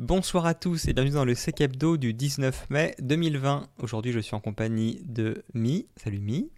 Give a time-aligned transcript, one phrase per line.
[0.00, 3.68] Bonsoir à tous et bienvenue dans le Sec Hebdo du 19 mai 2020.
[3.80, 5.86] Aujourd'hui, je suis en compagnie de Mi.
[5.96, 6.50] Salut Mi.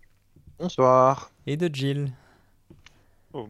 [0.59, 1.30] Bonsoir.
[1.46, 2.11] Et de Jill.
[3.35, 3.46] Oh.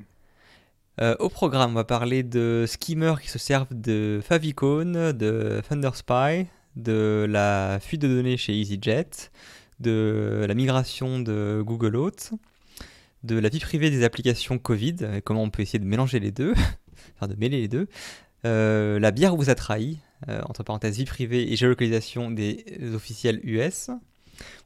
[1.00, 6.48] Euh, au programme, on va parler de skimmers qui se servent de Favicon, de Thunderspy,
[6.74, 9.30] de la fuite de données chez EasyJet,
[9.78, 12.32] de la migration de Google Oath,
[13.22, 16.32] de la vie privée des applications Covid, et comment on peut essayer de mélanger les
[16.32, 16.54] deux,
[17.14, 17.86] enfin de mêler les deux,
[18.46, 22.64] euh, la bière vous a trahi, euh, entre parenthèses vie privée et géolocalisation des
[22.94, 23.90] officiels US.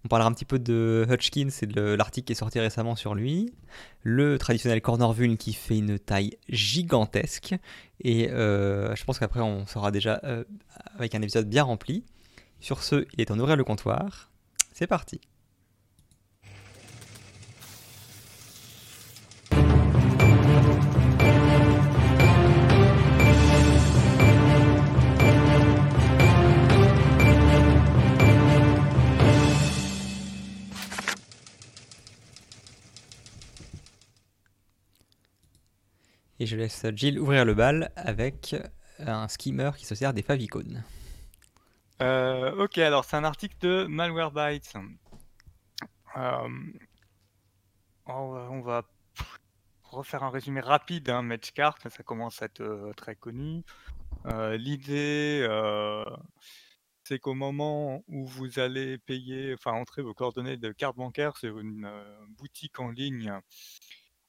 [0.05, 3.15] On parlera un petit peu de Hutchkins et de l'article qui est sorti récemment sur
[3.15, 3.53] lui.
[4.03, 7.55] Le traditionnel corner vuln qui fait une taille gigantesque.
[8.01, 10.21] Et euh, je pense qu'après on sera déjà
[10.99, 12.05] avec un épisode bien rempli.
[12.61, 14.31] Sur ce, il est temps d'ouvrir le comptoir.
[14.73, 15.21] C'est parti.
[36.41, 38.57] Et je laisse Jill ouvrir le bal avec
[38.99, 40.83] un skimmer qui se sert des favicon.
[42.01, 44.73] Euh, ok, alors c'est un article de Malwarebytes.
[46.17, 46.49] Euh,
[48.07, 48.83] on, va, on va
[49.83, 51.11] refaire un résumé rapide.
[51.11, 53.63] Hein, Matchcart, ça commence à être euh, très connu.
[54.25, 56.05] Euh, L'idée, euh,
[57.05, 61.59] c'est qu'au moment où vous allez payer, enfin entrer vos coordonnées de carte bancaire sur
[61.59, 63.31] une euh, boutique en ligne,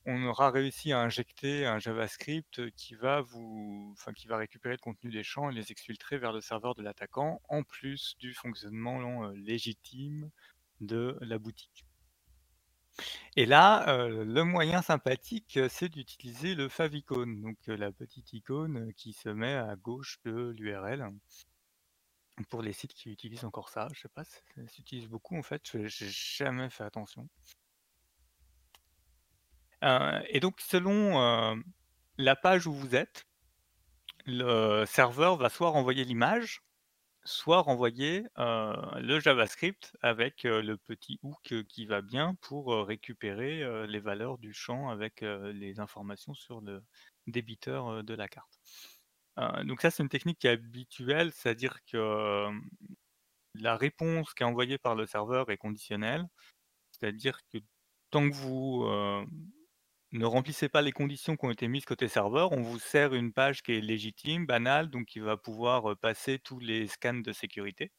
[0.05, 4.79] on aura réussi à injecter un JavaScript qui va vous, enfin, qui va récupérer le
[4.79, 9.29] contenu des champs et les exfiltrer vers le serveur de l'attaquant, en plus du fonctionnement
[9.29, 10.29] légitime
[10.81, 11.85] de la boutique.
[13.35, 19.29] Et là, le moyen sympathique, c'est d'utiliser le favicon, donc la petite icône qui se
[19.29, 21.09] met à gauche de l'URL.
[22.49, 25.61] Pour les sites qui utilisent encore ça, je sais pas ça s'utilise beaucoup en fait,
[25.71, 27.29] je- j'ai jamais fait attention.
[29.83, 31.55] Euh, et donc, selon euh,
[32.17, 33.25] la page où vous êtes,
[34.25, 36.61] le serveur va soit renvoyer l'image,
[37.23, 43.99] soit renvoyer euh, le JavaScript avec le petit hook qui va bien pour récupérer les
[43.99, 46.83] valeurs du champ avec les informations sur le
[47.27, 48.59] débiteur de la carte.
[49.63, 52.47] Donc ça, c'est une technique qui est habituelle, c'est-à-dire que
[53.55, 56.27] la réponse qui est envoyée par le serveur est conditionnelle,
[56.91, 57.57] c'est-à-dire que
[58.11, 58.85] tant que vous
[60.11, 63.33] ne remplissez pas les conditions qui ont été mises côté serveur, on vous sert une
[63.33, 67.91] page qui est légitime, banale, donc qui va pouvoir passer tous les scans de sécurité.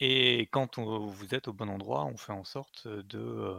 [0.00, 3.56] Et quand vous êtes au bon endroit, on fait en sorte de,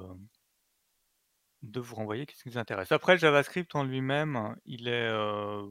[1.61, 2.91] vous renvoyer ce qui vous intéresse.
[2.91, 5.11] Après, le JavaScript en lui-même, il est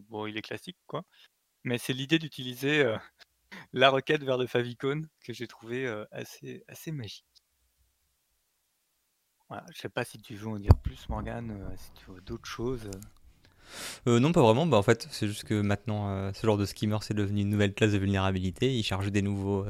[0.08, 1.04] bon, il est classique, quoi.
[1.64, 2.84] Mais c'est l'idée d'utiliser
[3.72, 7.31] la requête vers le favicon que j'ai trouvé assez magique.
[9.52, 12.22] Voilà, je sais pas si tu veux en dire plus, Morgane, euh, si tu veux
[12.22, 12.86] d'autres choses.
[12.86, 14.12] euh.
[14.12, 14.64] Euh, non, pas vraiment.
[14.64, 17.74] Bah, en fait, c'est juste que maintenant, ce genre de skimmer, c'est devenu une nouvelle
[17.74, 18.74] classe de vulnérabilité.
[18.74, 19.66] Ils chargent des nouveaux,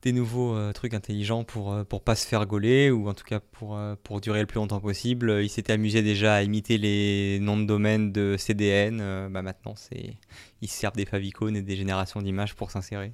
[0.00, 3.78] des nouveaux trucs intelligents pour, pour pas se faire gauler, ou en tout cas pour,
[4.04, 5.40] pour durer le plus longtemps possible.
[5.42, 9.28] Ils s'étaient amusés déjà à imiter les noms de domaine de CDN.
[9.28, 10.16] bah, maintenant, c'est,
[10.62, 13.12] ils se servent des favicons et des générations d'images pour s'insérer.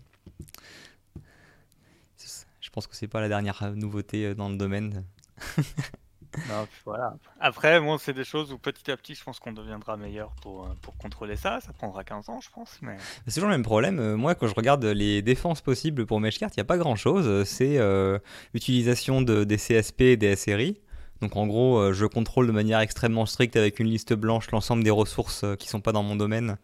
[2.61, 5.05] Je pense que c'est pas la dernière nouveauté dans le domaine.
[6.49, 7.17] Non, voilà.
[7.41, 10.65] Après, bon, c'est des choses où petit à petit, je pense qu'on deviendra meilleur pour,
[10.65, 11.61] euh, pour contrôler ça.
[11.61, 12.97] Ça prendra 15 ans, je pense, mais...
[13.27, 13.99] C'est toujours le même problème.
[13.99, 17.45] Euh, Moi, quand je regarde les défenses possibles pour Meshcart, il n'y a pas grand-chose.
[17.45, 18.19] C'est euh,
[18.55, 20.81] l'utilisation de, des CSP et des SRI.
[21.23, 24.85] Donc en gros, euh, je contrôle de manière extrêmement stricte avec une liste blanche l'ensemble
[24.85, 26.59] des ressources euh, qui sont pas dans mon domaine.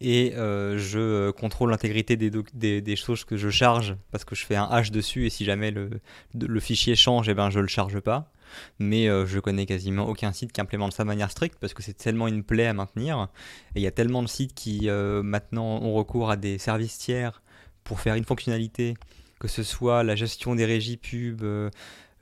[0.00, 4.64] Et euh, je contrôle l'intégrité des, choses que je charge parce que je fais un
[4.64, 8.30] hash dessus et si jamais le, fichier change, eh ben, je le charge pas.
[8.78, 11.94] Mais je connais quasiment aucun site qui implémente ça de manière stricte parce que c'est
[11.94, 13.28] tellement une plaie à maintenir.
[13.74, 17.42] Et il y a tellement de sites qui maintenant ont recours à des services tiers
[17.82, 18.94] pour faire une fonctionnalité,
[19.40, 21.42] que ce soit la gestion des régies pub,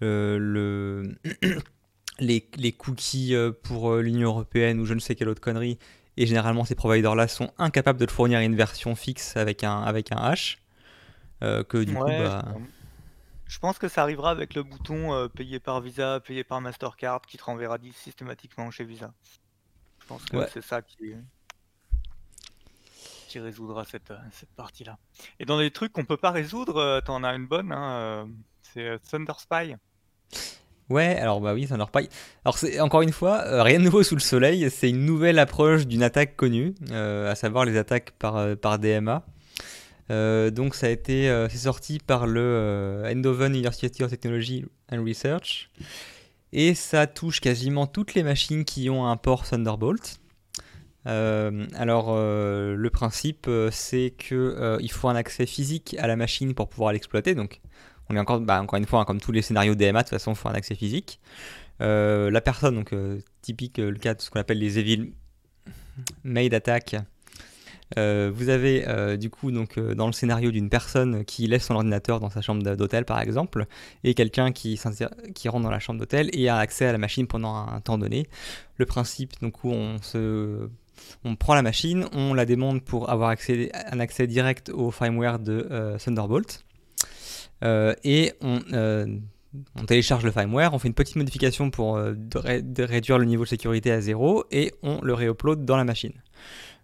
[0.01, 1.17] le
[2.21, 5.79] les, les cookies euh, pour euh, l'Union Européenne ou je ne sais quelle autre connerie.
[6.17, 10.13] Et généralement, ces providers-là sont incapables de te fournir une version fixe avec un, avec
[10.13, 10.59] un hash.
[11.43, 12.61] euh, que du coup, bah,
[13.47, 17.23] je pense que ça arrivera avec le bouton euh, payé par Visa, payé par Mastercard,
[17.23, 19.15] qui te renverra systématiquement chez Visa.
[20.01, 20.47] Je pense que Ouais.
[20.47, 21.15] c'est ça qui,
[23.27, 24.99] qui résoudra cette, euh, cette partie-là.
[25.39, 28.27] Et dans les trucs qu'on peut pas résoudre, euh, t'en as une bonne, hein, euh,
[28.75, 29.77] c'est euh, Thunderspy.
[30.91, 32.09] Ouais, alors bah oui, leur paille.
[32.45, 35.39] Alors c'est encore une fois, euh, rien de nouveau sous le soleil, c'est une nouvelle
[35.39, 39.25] approche d'une attaque connue, euh, à savoir les attaques par, par DMA.
[40.11, 45.71] donc ça a été, c'est sorti par le Eindhoven University of Technology and Research,
[46.53, 50.21] et ça touche quasiment toutes les machines qui ont un port Thunderbolt.
[51.07, 56.93] alors le principe c'est que il faut un accès physique à la machine pour pouvoir
[56.93, 57.63] l'exploiter, donc
[58.11, 60.11] on est encore, bah, encore une fois, hein, comme tous les scénarios DMA, de toute
[60.11, 61.21] façon, il faut un accès physique.
[61.81, 65.13] Euh, la personne, donc euh, typique euh, le cas de ce qu'on appelle les evil
[66.25, 66.97] made attack.
[67.97, 72.31] vous avez du coup donc dans le scénario d'une personne qui laisse son ordinateur dans
[72.31, 73.67] sa chambre d'hôtel par exemple
[74.03, 74.77] et quelqu'un qui,
[75.47, 78.27] rentre dans la chambre d'hôtel et a accès à la machine pendant un, temps donné.
[78.79, 84.01] Le principe donc où on prend la machine, on la demande pour avoir accès, un
[84.01, 86.65] accès direct au firmware de Thunderbolt.
[87.65, 89.07] Euh, et euh,
[89.77, 92.15] on, télécharge le firmware, on fait une petite modification pour euh,
[92.79, 96.13] réduire le niveau de sécurité à zéro et on le réupload dans la machine.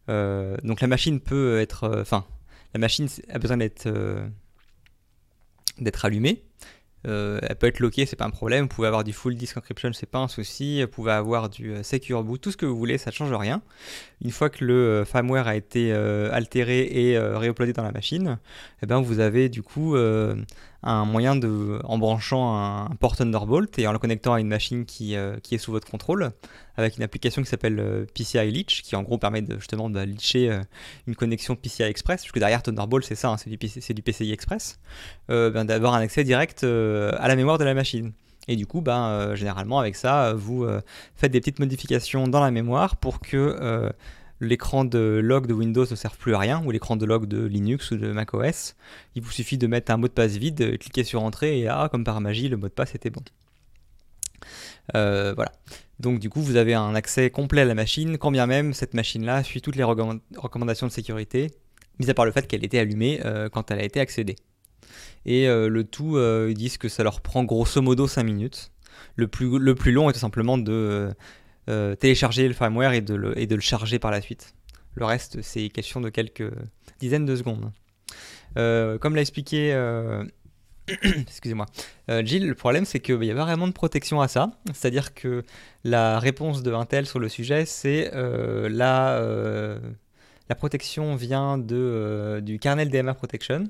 [0.09, 2.25] donc la machine peut être, enfin,
[2.75, 3.89] la machine a besoin d'être
[6.05, 6.43] allumée.
[7.05, 8.63] elle peut être lockée, c'est pas un problème.
[8.63, 10.83] Vous pouvez avoir du full disk encryption, c'est pas un souci.
[10.83, 13.63] Vous pouvez avoir du secure boot, tout ce que vous voulez, ça change rien.
[14.25, 18.39] Une fois que le firmware a été altéré et réuploadé dans la machine,
[18.83, 19.95] eh ben vous avez du coup
[20.83, 24.85] un moyen de, en branchant un, port Thunderbolt et en le connectant à une machine
[24.85, 26.31] qui, euh, qui est sous votre contrôle,
[26.77, 30.51] avec une application qui s'appelle euh, PCI Leech, qui en gros permet justement de leacher
[30.51, 30.63] euh,
[31.07, 34.79] une connexion PCI Express, puisque derrière Thunderbolt c'est ça, hein, c'est du, du, PCI Express,
[35.29, 38.13] ben, d'avoir un accès direct à la mémoire de la machine.
[38.49, 40.67] Et du coup, ben, généralement avec ça, vous
[41.15, 43.93] faites des petites modifications dans la mémoire pour que
[44.41, 47.45] l'écran de log de Windows ne sert plus à rien, ou l'écran de log de
[47.45, 48.75] Linux ou de macOS.
[49.15, 51.89] Il vous suffit de mettre un mot de passe vide, cliquer sur Entrée, et ah,
[51.91, 53.23] comme par magie, le mot de passe était bon.
[54.97, 55.53] Euh, voilà.
[55.99, 58.95] Donc du coup, vous avez un accès complet à la machine, quand bien même cette
[58.95, 61.51] machine-là suit toutes les recommandations de sécurité,
[61.99, 64.37] mis à part le fait qu'elle était allumée euh, quand elle a été accédée.
[65.27, 68.73] Et euh, le tout, ils disent que ça leur prend grosso modo 5 minutes.
[69.17, 71.11] Le plus, le plus long est tout simplement de
[71.71, 74.55] euh, télécharger le firmware et de, le, charger par la suite.
[74.95, 76.51] Le reste, c'est question de quelques
[76.99, 77.71] dizaines de secondes.
[78.59, 80.25] Euh, comme l'a expliqué, euh,
[81.03, 81.67] excusez-moi,
[82.25, 84.51] Jill, le problème c'est qu'il y a vraiment de protection à ça.
[84.75, 85.45] C'est-à-dire que
[85.85, 89.23] la réponse de Intel sur le sujet, c'est la,
[90.49, 93.69] la protection vient de, du kernel DMA Protection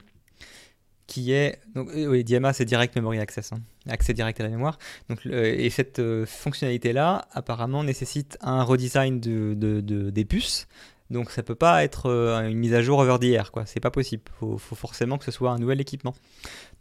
[1.10, 3.58] qui est donc euh, oui, DMA c'est Direct Memory Access, hein.
[3.88, 4.78] accès direct à la mémoire.
[5.08, 10.68] Donc et cette euh, fonctionnalité là apparemment nécessite un redesign de, de, des puces.
[11.10, 13.80] Donc ça peut pas être euh, une mise à jour over the air quoi, c'est
[13.80, 14.22] pas possible.
[14.38, 16.14] Faut, faut forcément que ce soit un nouvel équipement.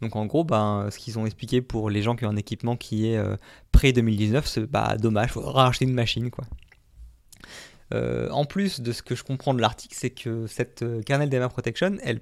[0.00, 2.76] Donc en gros ben ce qu'ils ont expliqué pour les gens qui ont un équipement
[2.76, 3.20] qui est
[3.72, 6.44] pré 2019, c'est bah dommage, faut racheter une machine quoi.
[7.92, 11.96] en plus de ce que je comprends de l'article, c'est que cette kernel DMA Protection,
[12.04, 12.20] elle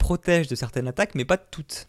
[0.00, 1.88] protège de certaines attaques, mais pas de toutes.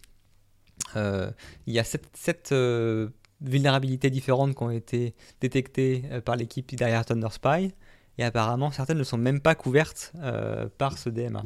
[0.96, 1.32] Euh,
[1.66, 3.10] il y a sept, euh,
[3.40, 7.74] vulnérabilités différentes qui ont été détectées euh, par l'équipe derrière ThunderSpy,
[8.20, 10.14] et apparemment certaines ne sont même pas couvertes
[10.78, 11.44] par ce DMA.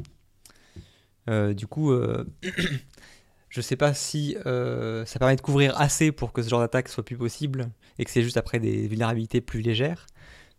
[1.54, 1.94] du coup,
[3.48, 6.88] je ne sais pas si ça permet de couvrir assez pour que ce genre d'attaque
[6.88, 10.06] soit plus possible, et que c'est juste après des vulnérabilités plus légères.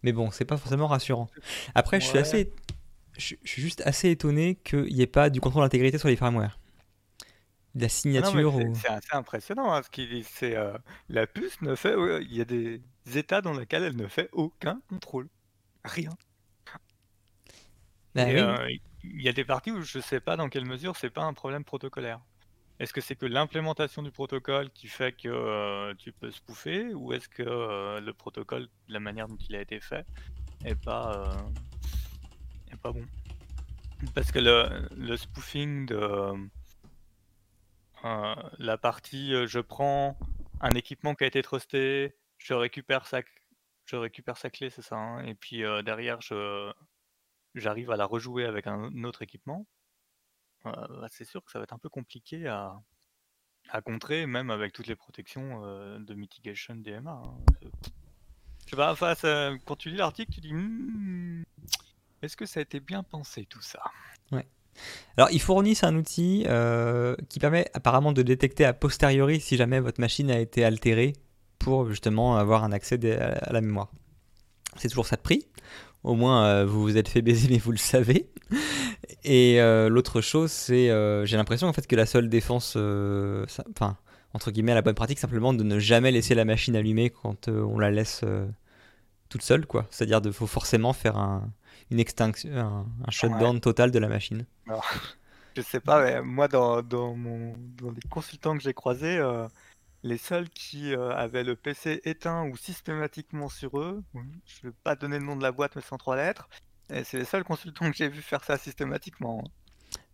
[0.02, 1.28] Mais bon, c'est pas forcément rassurant.
[1.76, 2.54] Après, je suis assez
[3.18, 6.60] je, suis juste assez étonné qu'il n'y ait pas du contrôle d'intégrité sur les firmware.
[7.76, 8.54] La ah signature.
[8.74, 9.74] c'est, assez impressionnant.
[9.74, 10.78] Hein, ce c'est euh,
[11.10, 11.96] la puce ne fait.
[12.22, 12.82] Il y a des
[13.16, 15.28] états dans lesquels elle ne fait aucun contrôle.
[15.84, 16.10] Rien.
[18.16, 18.68] Bah euh,
[19.04, 21.24] il y a des parties où je ne sais pas dans quelle mesure c'est pas
[21.24, 22.20] un problème protocolaire.
[22.80, 27.14] Est-ce que c'est que l'implémentation du protocole qui fait que euh, tu peux spoofer ou
[27.14, 27.44] est-ce que
[28.00, 30.06] le protocole, la manière dont il a été fait,
[30.66, 31.32] est pas
[32.78, 33.06] pas bon?
[34.14, 36.50] Parce que le, spoofing de
[38.06, 40.18] euh, la partie euh, je prends
[40.62, 43.22] un équipement qui a été trusté, je récupère sa,
[43.86, 46.72] je récupère sa clé, c'est ça, hein, et puis euh, derrière je
[47.56, 49.66] j'arrive à la rejouer avec un autre équipement.
[50.64, 52.80] Bah, c'est sûr que ça va être un peu compliqué à,
[53.70, 55.62] à contrer, même avec toutes les protections
[55.98, 57.10] de mitigation DMA.
[57.10, 57.38] Hein.
[58.68, 59.26] Je face
[59.66, 61.46] quand tu lis l'article, tu dis hmm,
[62.22, 63.80] est-ce que ça a été bien pensé tout ça?
[64.32, 64.46] Ouais.
[65.18, 69.80] Alors, ils fournissent un outil euh, qui permet apparemment de détecter a posteriori si jamais
[69.80, 71.14] votre machine a été altérée
[71.60, 73.92] pour justement avoir un accès à la mémoire.
[74.78, 75.48] C'est toujours ça de prix.
[76.04, 78.30] Au moins, euh, vous vous êtes fait baiser, mais vous le savez.
[79.24, 80.88] Et euh, l'autre chose, c'est
[81.26, 83.98] j'ai l'impression en fait que la seule défense, enfin,
[84.34, 87.80] entre guillemets, la bonne pratique simplement de ne jamais laisser la machine allumée quand on
[87.80, 88.24] la laisse
[89.30, 89.88] toute seule, quoi.
[89.90, 91.52] C'est-à-dire qu'il faut forcément faire un,
[91.92, 94.46] une extinction, un, shutdown total de la machine.
[95.56, 99.48] je sais pas, mais moi, dans, dans, mon, dans les consultants que j'ai croisés, euh,
[100.04, 104.04] les seuls qui euh, avaient le PC éteint ou systématiquement sur eux,
[104.46, 106.50] je vais pas donner le nom de la boîte, mais sans trois lettres,
[106.94, 109.44] et c'est les seuls consultants que j'ai vu faire ça systématiquement.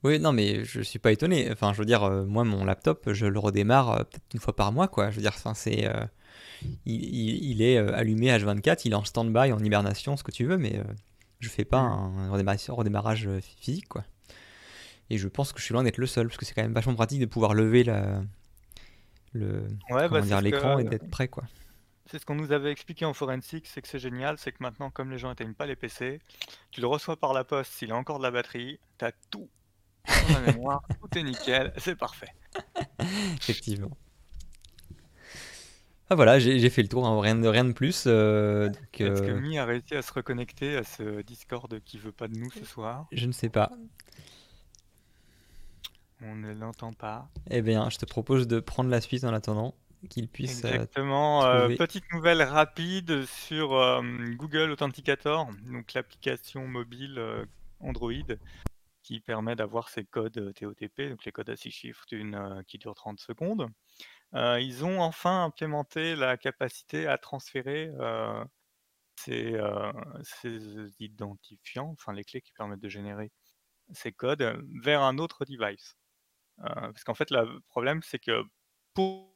[0.03, 1.49] Oui, non, mais je suis pas étonné.
[1.51, 4.71] Enfin, je veux dire, euh, moi, mon laptop, je le redémarre peut-être une fois par
[4.71, 5.09] mois, quoi.
[5.11, 5.89] Je veux dire, c'est
[6.85, 10.57] il, est euh, allumé H24, il est en stand-by, en hibernation, ce que tu veux,
[10.57, 10.83] mais euh,
[11.39, 12.31] je fais pas mm.
[12.31, 14.03] un redémarrage, euh, physique, quoi.
[15.09, 16.73] Et je pense que je suis loin d'être le seul, parce que c'est quand même
[16.73, 18.23] vachement pratique de pouvoir lever la,
[19.33, 21.43] le, bah, l'écran et d'être prêt, quoi.
[22.05, 24.89] C'est ce qu'on nous avait expliqué en forensique, c'est que c'est génial, c'est que maintenant,
[24.89, 26.19] comme les gens n'éteignent pas les PC,
[26.71, 29.49] tu le reçois par la poste, s'il a encore de la batterie, tu as tout
[30.05, 32.33] dans la mémoire, tout est nickel, c'est parfait.
[33.37, 33.91] Effectivement.
[36.09, 38.03] Ah voilà, j'ai fait le tour, hein, rien, de, rien de plus.
[38.07, 42.11] Euh, Est-ce que euh, Mi a réussi à se reconnecter à ce Discord qui veut
[42.11, 43.71] pas de nous ce soir Je ne sais pas.
[46.21, 47.29] On ne l'entend pas.
[47.49, 49.75] Eh bien, je te propose de prendre la suite en attendant
[50.09, 50.63] qu'il puisse.
[50.65, 51.41] Euh, Exactement.
[51.77, 53.69] petite nouvelle rapide sur
[54.35, 57.19] Google Authenticator, donc l'application mobile
[57.79, 58.11] Android
[59.03, 62.05] qui permet d'avoir ces codes TOTP, donc les codes à 6 chiffres
[62.67, 63.67] qui durent 30 secondes.
[64.35, 68.43] Euh, ils ont enfin implémenté la capacité à transférer euh,
[69.15, 69.91] ces, euh,
[70.23, 73.31] ces, identifiants, enfin les clés qui permettent de générer
[73.93, 75.97] ces codes, vers un autre device.
[76.57, 78.43] parce qu'en fait, le problème, c'est que
[78.93, 79.33] pour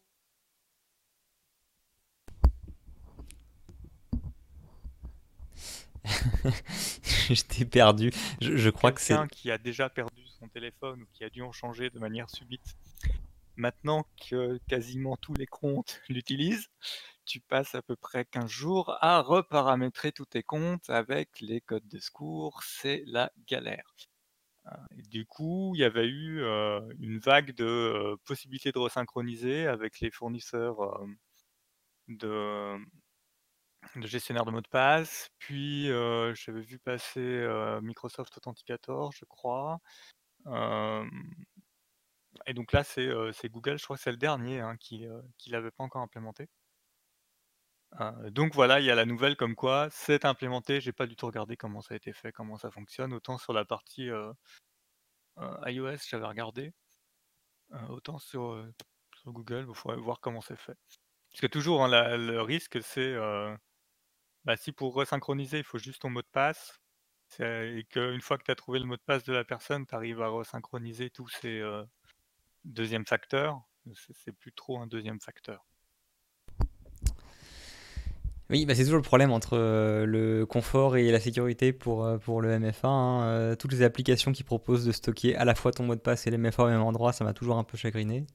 [7.30, 8.12] je t'ai perdu.
[8.42, 9.16] Je, crois que c'est.
[9.30, 12.77] qui a déjà perdu son téléphone ou qui a dû en changer de manière subite
[13.58, 16.70] Maintenant que quasiment tous les comptes l'utilisent,
[17.26, 21.88] tu passes à peu près 15 jours à reparamétrer tous tes comptes avec les codes
[21.88, 23.96] de secours, c'est la galère.
[24.68, 29.68] Euh, du coup, il y avait eu euh, une vague de euh, possibilités de resynchroniser
[29.68, 30.78] avec les fournisseurs
[32.08, 32.78] de,
[33.96, 35.30] de gestionnaire de mots de passe.
[35.40, 37.48] Puis j'avais vu passer
[37.82, 39.80] Microsoft Authenticator, je crois.
[42.48, 45.72] Et donc là, c'est Google, je crois que c'est le dernier hein, qui ne l'avait
[45.72, 46.48] pas encore implémenté.
[48.32, 50.80] donc voilà, il y a la nouvelle comme quoi c'est implémenté.
[50.82, 53.13] J'ai pas du tout regardé comment ça a été fait, comment ça fonctionne.
[53.13, 54.10] Autant sur la partie
[55.66, 56.74] iOS, j'avais regardé.
[57.89, 58.66] autant sur,
[59.25, 60.77] Google, il faudrait voir comment c'est fait.
[61.32, 63.16] Parce que toujours, hein, le risque, c'est
[64.46, 66.80] bah, si pour resynchroniser, il faut juste ton mot de passe,
[67.39, 69.94] et qu'une fois que tu as trouvé le mot de passe de la personne, tu
[69.94, 71.62] arrives à resynchroniser tous ces,
[72.67, 73.62] deuxième facteur,
[74.13, 75.65] c'est plus trop un deuxième facteur.
[78.50, 82.17] Oui, bah c'est toujours le problème entre euh, le confort et la sécurité pour, euh,
[82.17, 82.88] pour le MFA.
[82.88, 83.24] Hein.
[83.24, 86.27] Euh, toutes les applications qui proposent de stocker à la fois ton mot de passe
[86.27, 88.25] et le MFA au même endroit, ça m'a toujours un peu chagriné.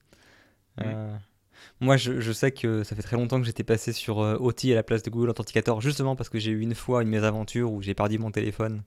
[1.79, 4.75] Moi, je, je, sais que ça fait très longtemps que j'étais passé sur OT à
[4.75, 7.81] la place de Google Authenticator, justement parce que j'ai eu une fois une mésaventure où
[7.81, 8.83] j'ai perdu mon téléphone,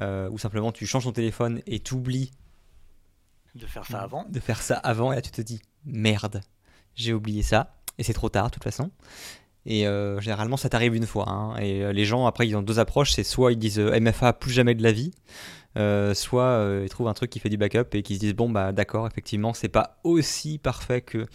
[0.00, 2.30] où simplement tu changes ton téléphone et tu oublies
[3.54, 4.24] de faire ça avant.
[4.28, 6.40] De faire ça avant, et là tu te dis, merde,
[6.94, 8.90] j'ai oublié ça, et c'est trop tard de toute façon.
[9.64, 11.28] Et euh, généralement, ça t'arrive une fois.
[11.28, 11.56] Hein.
[11.58, 13.12] Et euh, les gens, après, ils ont deux approches.
[13.12, 15.12] C'est soit ils disent euh, MFA plus jamais de la vie,
[16.14, 18.72] soit ils trouvent un truc qui fait du backup et qui se disent bon bah
[18.72, 21.26] d'accord, effectivement, c'est pas aussi parfait que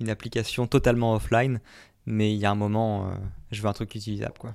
[0.00, 1.60] une application totalement offline,
[2.04, 3.10] mais il y a un moment,
[3.50, 4.54] je veux un truc utilisable quoi.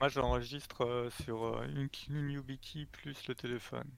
[0.00, 3.88] Moi, j'enregistre sur une, une YubiKey plus le téléphone.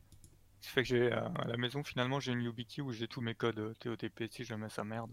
[0.64, 3.20] Ce fait que j'ai euh, à la maison finalement j'ai une YubiKey où j'ai tous
[3.20, 5.10] mes codes euh, TOTP si jamais ça merde.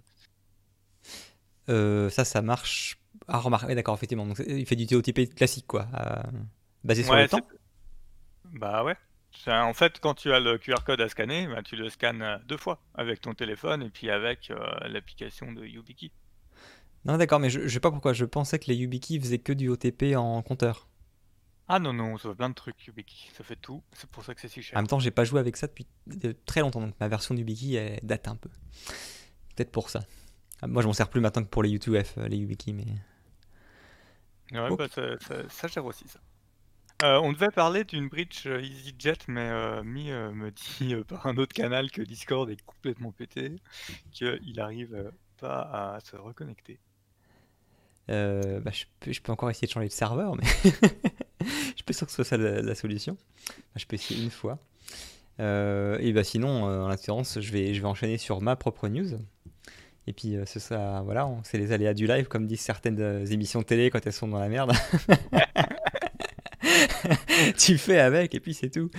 [1.68, 2.98] Euh, ça, ça marche.
[3.28, 4.26] Ah, remarque, d'accord, effectivement.
[4.26, 5.88] Donc, il fait du TOTP classique, quoi.
[6.84, 7.42] basé sur le temps
[8.46, 8.96] Bah ouais.
[9.48, 12.58] En fait, quand tu as le QR code à scanner, bah, tu le scannes deux
[12.58, 14.52] fois avec ton téléphone et puis avec
[14.88, 16.12] l'application de YubiKey.
[17.06, 18.14] Non, d'accord, mais je, je sais pas pourquoi.
[18.14, 20.88] Je pensais que les YubiKey faisaient que du OTP en compteur.
[21.74, 23.32] Ah non, non, ça fait plein de trucs, YubiKey.
[23.34, 23.82] Ça fait tout.
[23.94, 24.78] C'est pour ça que c'est si cher.
[24.78, 25.88] En même temps, j'ai pas joué avec ça depuis
[26.46, 28.50] très longtemps, donc ma version elle date un peu.
[29.56, 30.02] Peut-être pour ça.
[30.62, 32.84] Ah, moi, je m'en sers plus maintenant que pour les U2F, euh, les YubiKey, mais.
[34.52, 36.20] Ouais, bah, ça, gère aussi ça.
[37.04, 41.54] Euh, on devait parler d'une bridge euh, EasyJet, mais Mi me dit par un autre
[41.54, 43.56] canal que Discord est complètement pété,
[44.12, 45.62] qu'il arrive pas
[45.96, 46.82] à se reconnecter.
[48.10, 50.44] Bah, je, peux, je, peux, encore essayer de changer de serveur, mais
[51.82, 53.18] suis pas sûr que ce soit ça la, solution.
[53.76, 54.60] je peux essayer une fois.
[55.40, 58.88] Euh, et bah sinon, euh, en l'occurrence, je vais, je vais enchaîner sur ma propre
[58.88, 59.20] news.
[60.08, 63.90] Et puis, c'est ça, voilà, c'est les aléas du live, comme disent certaines émissions télé
[63.90, 64.74] quand elles sont dans la merde.
[67.58, 68.90] tu fais avec et puis c'est tout.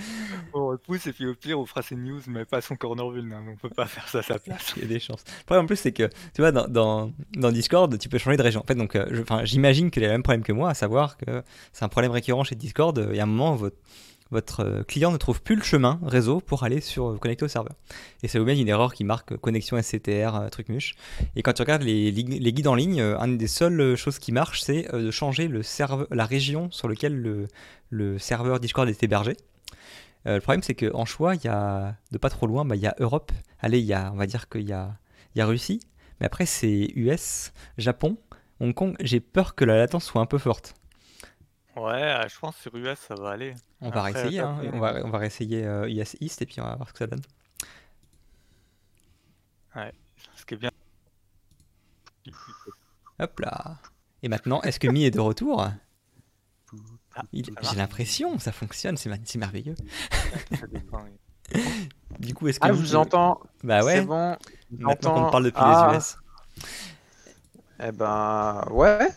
[0.73, 3.55] Repousse et puis au pire on fera ses news mais pas son corner hein, on
[3.55, 4.73] peut pas faire ça à sa place.
[4.75, 5.23] Il y a des chances.
[5.39, 7.11] Le problème en plus c'est que tu vois dans,
[7.51, 8.61] Discord tu peux changer de région.
[8.61, 11.43] En fait donc euh, j'imagine qu'il a le même problème que moi, à savoir que
[11.71, 13.07] c'est un problème récurrent chez Discord.
[13.11, 13.57] Il y a un moment
[14.31, 17.75] votre euh, client ne trouve plus le chemin réseau pour aller sur connecter au serveur.
[18.23, 20.95] Et ça vous met une erreur qui marque connexion SCTR, euh, truc muche.
[21.35, 24.91] Et quand tu regardes les, guides en ligne, une des seules choses qui marche, c'est
[24.91, 25.49] de changer
[26.09, 27.47] la région sur laquelle le,
[27.89, 29.37] le, serveur Discord est hébergé.
[30.25, 32.87] Le problème, c'est qu'en choix, il y a, de pas trop loin, bah, il y
[32.87, 33.31] a Europe.
[33.59, 34.97] Allez, il y a, on va dire qu'il y a,
[35.35, 35.79] y a Russie.
[36.19, 38.17] Mais après, c'est US, Japon,
[38.59, 38.95] Hong Kong.
[38.99, 40.75] J'ai peur que la latence soit un peu forte.
[41.75, 43.55] Ouais, je pense que sur US, ça va aller.
[43.81, 44.59] On va réessayer, hein.
[44.73, 46.99] on, va, on va réessayer euh, US East et puis on va voir ce que
[46.99, 47.21] ça donne.
[49.75, 49.91] Ouais,
[50.35, 50.69] ce qui est bien.
[53.19, 53.77] Hop là.
[54.21, 55.67] Et maintenant, est-ce que Mi est de retour?
[57.15, 59.75] Ah, J'ai l'impression, ça fonctionne, c'est merveilleux.
[62.19, 62.67] du coup, est-ce que.
[62.67, 63.39] Ah, je vous entends.
[63.63, 63.95] Bah ouais.
[63.95, 64.35] C'est bon.
[64.71, 65.95] Maintenant qu'on parle depuis les ah.
[65.95, 66.17] US.
[67.85, 69.09] Eh ben, ouais.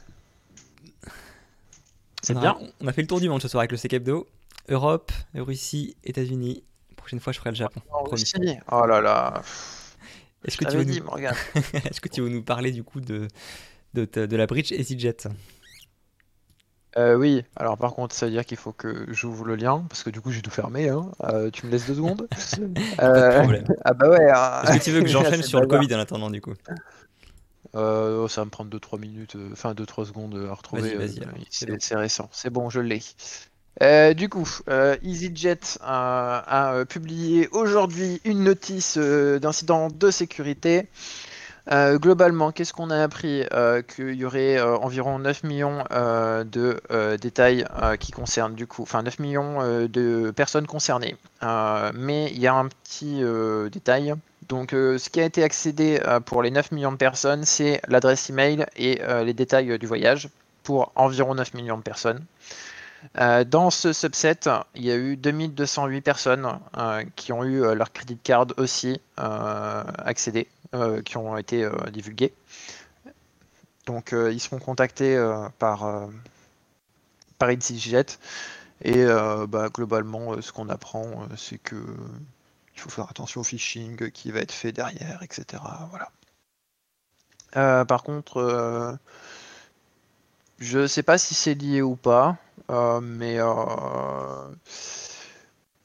[2.23, 2.59] C'est bien.
[2.81, 4.27] On a fait le tour du monde ce soir avec le CKEBDO.
[4.69, 6.65] Europe, Russie, États-Unis.
[6.97, 7.81] Prochaine fois, je ferai le Japon.
[8.11, 8.35] Russie.
[8.73, 9.43] Oh là là.
[10.45, 10.95] Est-ce que, tu veux nous...
[11.73, 13.29] Est-ce que tu veux nous parler du coup de,
[13.95, 15.29] de, de la bridge EasyJet
[16.97, 20.03] euh, oui, alors par contre, ça veut dire qu'il faut que j'ouvre le lien, parce
[20.03, 20.89] que du coup, j'ai tout fermé.
[20.89, 21.11] Hein.
[21.25, 22.27] Euh, tu me laisses deux secondes
[23.01, 23.63] euh...
[23.85, 24.31] Ah bah ouais.
[24.31, 24.63] Hein.
[24.65, 26.55] Est-ce que tu veux que j'enchaîne sur le Covid en attendant, du coup
[27.75, 30.97] euh, ça va me prendre 2-3 minutes, enfin 2-3 secondes à retrouver.
[31.51, 33.03] C'est récent, c'est bon, je l'ai.
[34.15, 34.49] du coup,
[35.03, 40.89] EasyJet a, publié aujourd'hui une notice d'incident de sécurité.
[41.69, 43.45] Globalement, qu'est-ce qu'on a appris
[43.95, 46.81] Qu'il y aurait environ 9 millions de
[47.17, 47.65] détails
[47.99, 51.17] qui concernent du coup, enfin 9 millions de personnes concernées.
[51.95, 53.23] mais il y a un petit
[53.73, 54.15] détail
[54.49, 57.81] donc, euh, ce qui a été accédé euh, pour les 9 millions de personnes, c'est
[57.89, 60.29] l'adresse email et euh, les détails du voyage
[60.63, 62.25] pour environ 9 millions de personnes.
[63.15, 64.41] Dans ce subset,
[64.75, 66.59] il y a eu 2208 personnes
[67.17, 70.49] qui ont eu leur credit card aussi accédé,
[71.05, 72.33] qui ont été divulgués.
[73.87, 75.17] Donc, ils seront contactés
[75.59, 76.09] par,
[77.39, 77.51] par.
[78.83, 79.07] Et
[79.49, 81.77] bah, globalement, ce qu'on apprend, c'est que
[82.77, 85.63] il faut faire attention au phishing qui va être fait derrière, etc.
[85.91, 86.11] Voilà.
[87.57, 88.95] Euh, par contre, euh,
[90.59, 93.39] je ne sais pas si c'est lié ou pas, euh, mais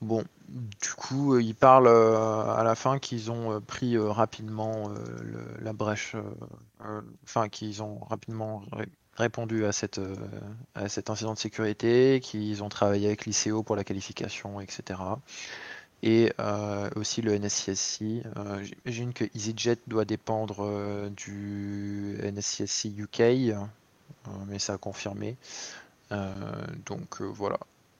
[0.01, 4.91] bon, du coup, ils parlent à la fin qu'ils ont pris rapidement
[5.61, 6.15] la brèche,
[7.23, 8.63] enfin qu'ils ont rapidement
[9.17, 10.01] répondu à, cette,
[10.87, 14.99] cet incident de sécurité, qu'ils ont travaillé avec l'ICO pour la qualification, etc
[16.03, 18.23] et euh, aussi le NSCSC.
[18.37, 23.21] Euh, j'imagine que EasyJet doit dépendre euh, du NSCSC UK,
[24.47, 25.37] mais ça a confirmé.
[26.85, 27.57] Donc voilà.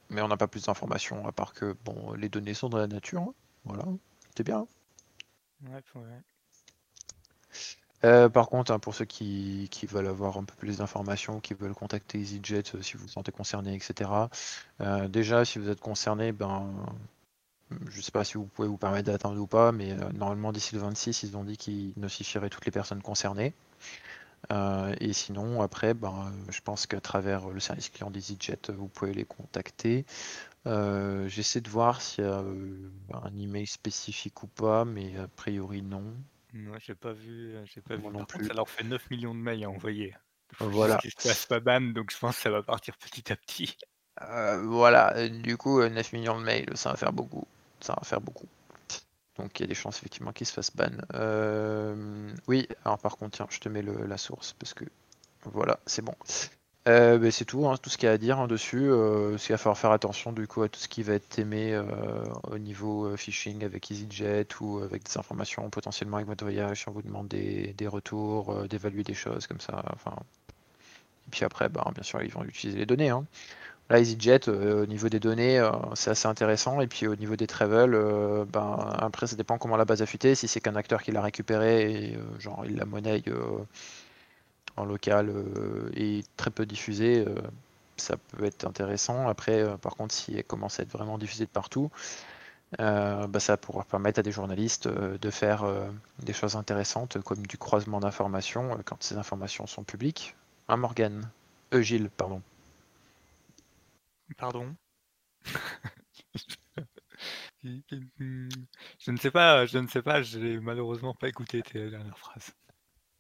[0.10, 2.88] Mais on n'a pas plus d'informations à part que bon, les données sont dans la
[2.88, 3.22] nature.
[3.22, 3.34] Hein.
[3.66, 3.86] Voilà,
[4.36, 4.68] c'est bien.
[8.02, 11.76] par contre, hein, pour ceux qui, qui, veulent avoir un peu plus d'informations, qui veulent
[11.76, 14.10] contacter EasyJet si vous vous sentez concerné, etc.
[15.08, 16.74] déjà, si vous êtes concerné, ben,
[17.90, 20.52] je ne sais pas si vous pouvez vous permettre d'attendre ou pas, mais euh, normalement
[20.52, 23.54] d'ici le 26, ils ont dit qu'ils notifieraient toutes les personnes concernées.
[24.52, 29.14] Euh, et sinon, après, ben, je pense qu'à travers le service client d'EasyJet, vous pouvez
[29.14, 30.06] les contacter.
[30.68, 35.82] Euh, j'essaie de voir s'il y a un email spécifique ou pas, mais a priori
[35.82, 36.04] non.
[36.54, 37.56] Moi, j'ai pas vu.
[37.66, 38.08] J'ai pas vu.
[38.08, 38.46] non plus.
[38.48, 40.16] ça leur fait 9 millions de mails à envoyer.
[40.60, 41.00] Voilà.
[41.64, 43.78] Ban, donc je pense que ça va partir petit à petit.
[44.64, 47.48] voilà, du coup, 9 millions de mails, ça va faire beaucoup
[47.82, 48.48] ça va faire beaucoup.
[49.42, 50.92] Donc il y a des chances effectivement qu'il se fasse ban.
[51.16, 54.86] Euh, oui, alors par contre, tiens, je te mets la source parce que
[55.44, 56.14] voilà, c'est bon.
[56.88, 58.90] Euh, ben, c'est tout, hein, tout ce qu'il y a à dire hein, dessus.
[58.90, 61.74] Euh, qu'il va falloir faire attention du coup à tout ce qui va être aimé
[61.74, 61.84] euh,
[62.50, 66.92] au niveau phishing avec EasyJet ou avec des informations potentiellement avec votre voyage, si on
[66.92, 69.84] vous demande des, retours, d'évaluer des choses comme ça.
[69.94, 70.16] Enfin,
[71.28, 73.10] et puis après, ben, bien sûr, ils vont utiliser les données.
[73.10, 73.26] Hein.
[73.92, 76.80] Là, EasyJet, euh, au niveau des données, euh, c'est assez intéressant.
[76.80, 80.06] Et puis au niveau des travel, euh, ben, après, ça dépend comment la base a
[80.06, 80.34] fuité.
[80.34, 83.22] Si c'est qu'un acteur qui l'a récupéré et genre il la monnaie
[84.78, 85.34] en local
[85.94, 87.26] et très peu diffusé,
[87.98, 89.28] ça peut être intéressant.
[89.28, 91.92] Après, par contre, si elle commence à être vraiment diffusée de partout,
[92.80, 95.66] bah, ça pouvoir permettre à des journalistes de faire
[96.20, 100.36] des choses intéressantes comme du croisement d'informations quand ces informations sont publiques.
[100.70, 101.30] Hein, Morgane
[101.74, 102.42] Euh, Gilles, pardon.
[104.38, 104.76] Pardon.
[107.64, 112.56] Je ne sais pas, je ne sais pas, j'ai malheureusement pas écouté tes dernières phrases.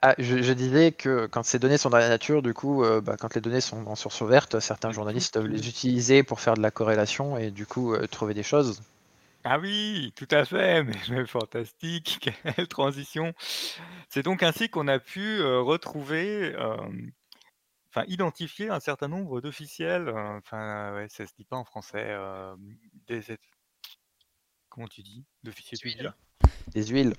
[0.01, 3.01] Ah, je, je disais que quand ces données sont dans la nature, du coup, euh,
[3.01, 6.55] bah, quand les données sont en source ouverte, certains journalistes peuvent les utiliser pour faire
[6.55, 8.81] de la corrélation et du coup euh, trouver des choses.
[9.43, 13.33] Ah oui, tout à fait, mais, mais fantastique, quelle transition.
[14.09, 16.77] C'est donc ainsi qu'on a pu euh, retrouver, euh,
[17.93, 22.05] enfin identifier un certain nombre d'officiels, euh, enfin ouais, ça se dit pas en français,
[22.07, 22.55] euh,
[23.07, 23.21] des,
[24.69, 25.97] comment tu dis, d'officiers Des huiles.
[25.97, 26.73] publics.
[26.73, 27.13] Des huiles,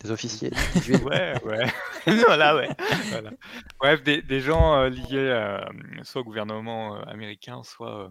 [0.00, 1.02] des officiers, des huiles.
[1.04, 1.66] Ouais, ouais.
[2.26, 2.68] voilà, ouais.
[3.10, 3.30] Voilà.
[3.78, 5.60] Bref, des, des gens euh, liés
[6.04, 8.10] soit au gouvernement américain, soit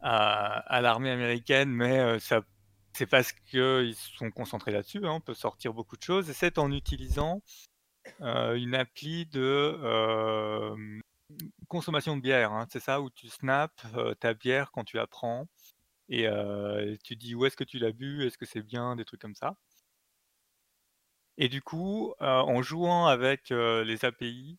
[0.00, 2.40] à, à l'armée américaine, mais ça,
[2.94, 5.04] c'est parce qu'ils sont concentrés là-dessus.
[5.06, 7.42] hein, on peut sortir beaucoup de choses, et c'est en utilisant
[8.20, 11.00] une appli de euh,
[11.68, 12.52] consommation de bière.
[12.52, 15.46] hein, c'est ça, où tu snaps euh, ta bière quand tu la prends,
[16.08, 19.04] et euh, tu dis où est-ce que tu l'as bu, est-ce que c'est bien, des
[19.04, 19.56] trucs comme ça.
[21.38, 24.58] Et du coup, euh, en jouant avec euh, les API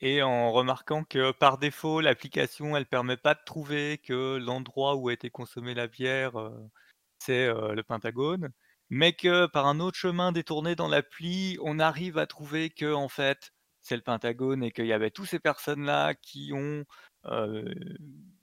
[0.00, 5.08] et en remarquant que par défaut, l'application, elle permet pas de trouver que l'endroit où
[5.08, 6.70] a été consommée la bière, euh,
[7.18, 8.50] c'est euh, le Pentagone,
[8.90, 13.08] mais que par un autre chemin détourné dans l'appli, on arrive à trouver que en
[13.08, 16.84] fait, c'est le Pentagone et qu'il y avait toutes ces personnes-là qui ont
[17.26, 17.72] euh,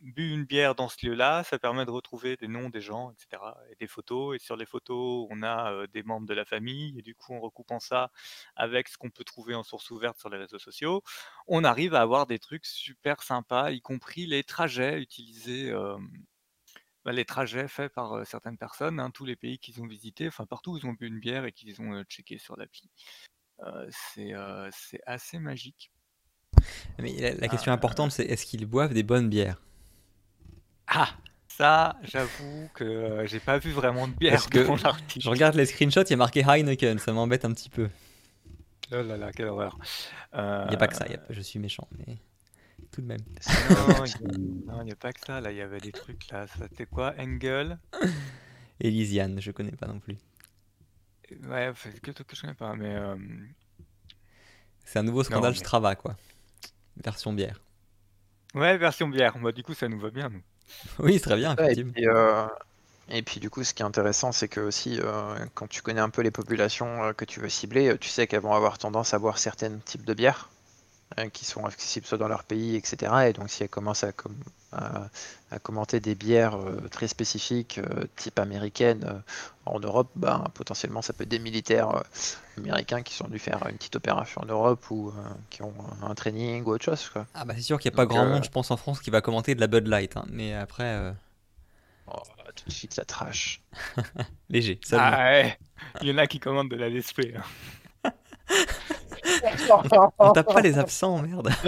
[0.02, 3.58] bu une bière dans ce lieu-là, ça permet de retrouver des noms des gens, etc.
[3.72, 4.36] et des photos.
[4.36, 6.98] Et sur les photos, on a euh, des membres de la famille.
[7.00, 8.12] Et du coup, en recoupant ça
[8.56, 11.04] avec ce qu'on peut trouver en source ouverte sur les réseaux sociaux,
[11.48, 15.70] on arrive à avoir des trucs super sympas, y compris les trajets utilisés.
[15.72, 15.98] euh,
[17.06, 20.28] bah, les trajets faits par euh, certaines personnes, hein, tous les pays qu'ils ont visités,
[20.28, 22.90] enfin partout où ils ont bu une bière et qu'ils ont euh, checké sur l'appli.
[23.66, 24.70] Euh, c'est euh,
[25.06, 25.92] assez magique.
[27.00, 27.76] Mais la, la question Ah.
[27.76, 29.62] importante, c'est est-ce qu'ils boivent des bonnes bières?
[30.88, 31.10] Ah,
[31.48, 35.24] ça, j'avoue que euh, j'ai pas vu vraiment de bière Parce que dans l'article.
[35.24, 37.90] Je regarde les screenshots, il y a marqué Heineken, ça m'embête un petit peu.
[38.92, 39.78] Oh là là, quelle horreur.
[40.34, 42.18] Il n'y a pas que ça, y a- je suis méchant, mais
[42.94, 43.20] tout de même.
[44.68, 45.42] Non, il a- n'y a pas que ça.
[45.42, 46.46] Là, il y avait des trucs là.
[46.48, 47.14] C'était quoi?
[47.20, 47.78] Engel?
[48.80, 50.18] Elysiane, je connais pas non plus.
[51.48, 53.16] Ouais, c'est que que je connais pas, mais euh,
[54.86, 56.16] C'est un nouveau scandale mais- Strava, quoi.
[57.04, 57.60] Version bière.
[58.54, 59.38] ouais, version bière.
[59.40, 60.42] Bah, du coup, ça nous va bien, nous.
[61.00, 61.94] Oui, c'est très bien, Ouais, et, effectivement.
[61.94, 62.46] puis, euh,
[63.10, 66.02] et puis du coup, ce qui est intéressant, c'est que aussi, euh, quand tu connais
[66.02, 69.14] un peu les populations euh, que tu veux cibler, tu sais qu'elles vont avoir tendance
[69.14, 70.50] à boire certains types de bières
[71.34, 73.30] qui sont accessibles soit dans leur pays, etc.
[73.30, 74.36] Et donc, si elles commencent à, com-
[74.72, 75.08] à-
[75.52, 79.20] à commenter des bières euh, très spécifiques, euh, type américaine, euh,
[79.66, 82.02] en Europe, ben, potentiellement, ça peut être des militaires euh,
[82.58, 85.14] américains qui sont dû faire une petite opération en Europe ou euh,
[85.50, 87.08] qui ont un training ou autre chose.
[87.10, 87.26] Quoi.
[87.34, 88.78] Ah bah c'est sûr qu'il n'y a pas Donc, grand euh, monde, je pense, en
[88.78, 90.18] France qui va commenter de la Bud Light.
[90.18, 90.26] hein.
[90.32, 91.12] Mais après, euh,
[92.08, 92.22] Oh,
[92.56, 93.62] tout de suite, ça trash.
[94.50, 94.80] léger.
[94.92, 95.58] Ah ouais,
[96.02, 97.22] il y en a qui commandent de la LSP.
[97.38, 98.12] hein.
[100.20, 101.50] On tape pas les absents, merde.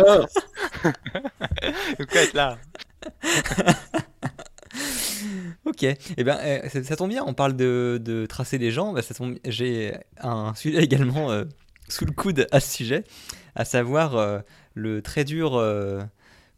[1.99, 2.57] Donc, être là.
[5.65, 6.37] Ok, et eh ben
[6.69, 9.01] ça, ça tombe bien, on parle de, de tracer les gens, bah,
[9.45, 11.45] j'ai un sujet également euh,
[11.89, 13.03] sous le coude à ce sujet,
[13.55, 14.39] à savoir euh,
[14.75, 16.03] le très dur euh,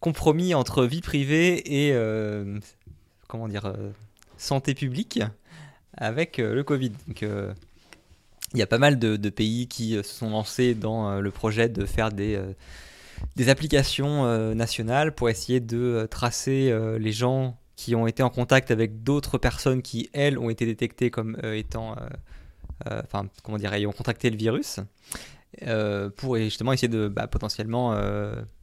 [0.02, 1.96] compromis entre vie privée et
[3.28, 3.74] comment dire
[4.38, 5.22] santé publique
[5.96, 6.92] avec le Covid.
[7.08, 7.26] Donc,
[8.54, 11.32] il y a pas mal de, pays qui euh, se sont lancés dans euh, le
[11.32, 18.06] projet de faire des, euh, applications nationales pour essayer de tracer les gens qui ont
[18.06, 21.96] été en contact avec d'autres personnes qui, elles, ont été détectées comme étant,
[22.86, 24.80] enfin, comment dire, ayant contracté le virus,
[26.16, 27.96] pour justement essayer de, bah, potentiellement,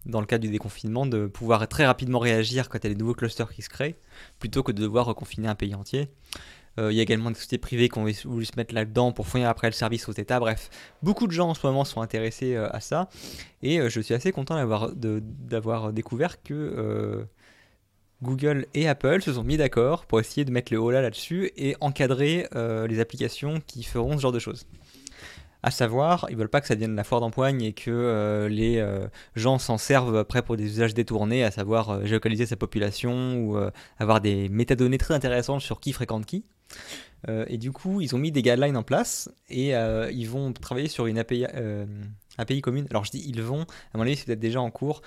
[0.07, 3.01] dans le cadre du déconfinement, de pouvoir très rapidement réagir quand il y a des
[3.01, 3.97] nouveaux clusters qui se créent,
[4.39, 6.09] plutôt que de devoir reconfiner un pays entier.
[6.79, 9.27] Euh, Il y a également des sociétés privées qui ont voulu se mettre là-dedans pour
[9.27, 10.41] fournir après le service aux États.
[10.41, 10.71] Bref,
[11.03, 13.09] beaucoup de gens en ce moment sont intéressés euh, à ça.
[13.63, 17.27] Et euh, je suis assez content d'avoir découvert que
[18.23, 21.77] Google et Apple se sont mis d'accord pour essayer de mettre le holà là-dessus et
[21.81, 24.67] encadrer les applications qui feront ce genre de choses.
[25.63, 28.85] À savoir, ils veulent pas que ça devienne la foire d'empoigne et que les
[29.35, 33.59] gens s'en servent après pour des usages détournés, à savoir géolocaliser sa population ou
[33.99, 36.45] avoir des métadonnées très intéressantes sur qui fréquente qui.
[37.29, 40.53] Euh, et du coup, ils ont mis des guidelines en place et euh, ils vont
[40.53, 41.87] travailler sur une API, euh,
[42.63, 42.87] commune.
[42.91, 45.03] Alors je dis ils vont, à mon avis c'est peut-être déjà en cours.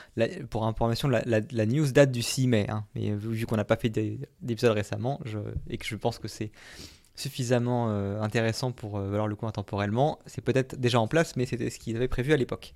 [0.50, 2.86] pour information, la, news date du 6 mai, hein.
[2.96, 5.20] mais vu qu'on n'a pas fait d'épisode récemment
[5.70, 6.52] et que je pense que c'est
[7.16, 7.90] suffisamment
[8.22, 11.96] intéressant pour valoir le coup intemporellement, c'est peut-être déjà en place, mais c'était ce qu'ils
[11.96, 12.74] avaient prévu à l'époque.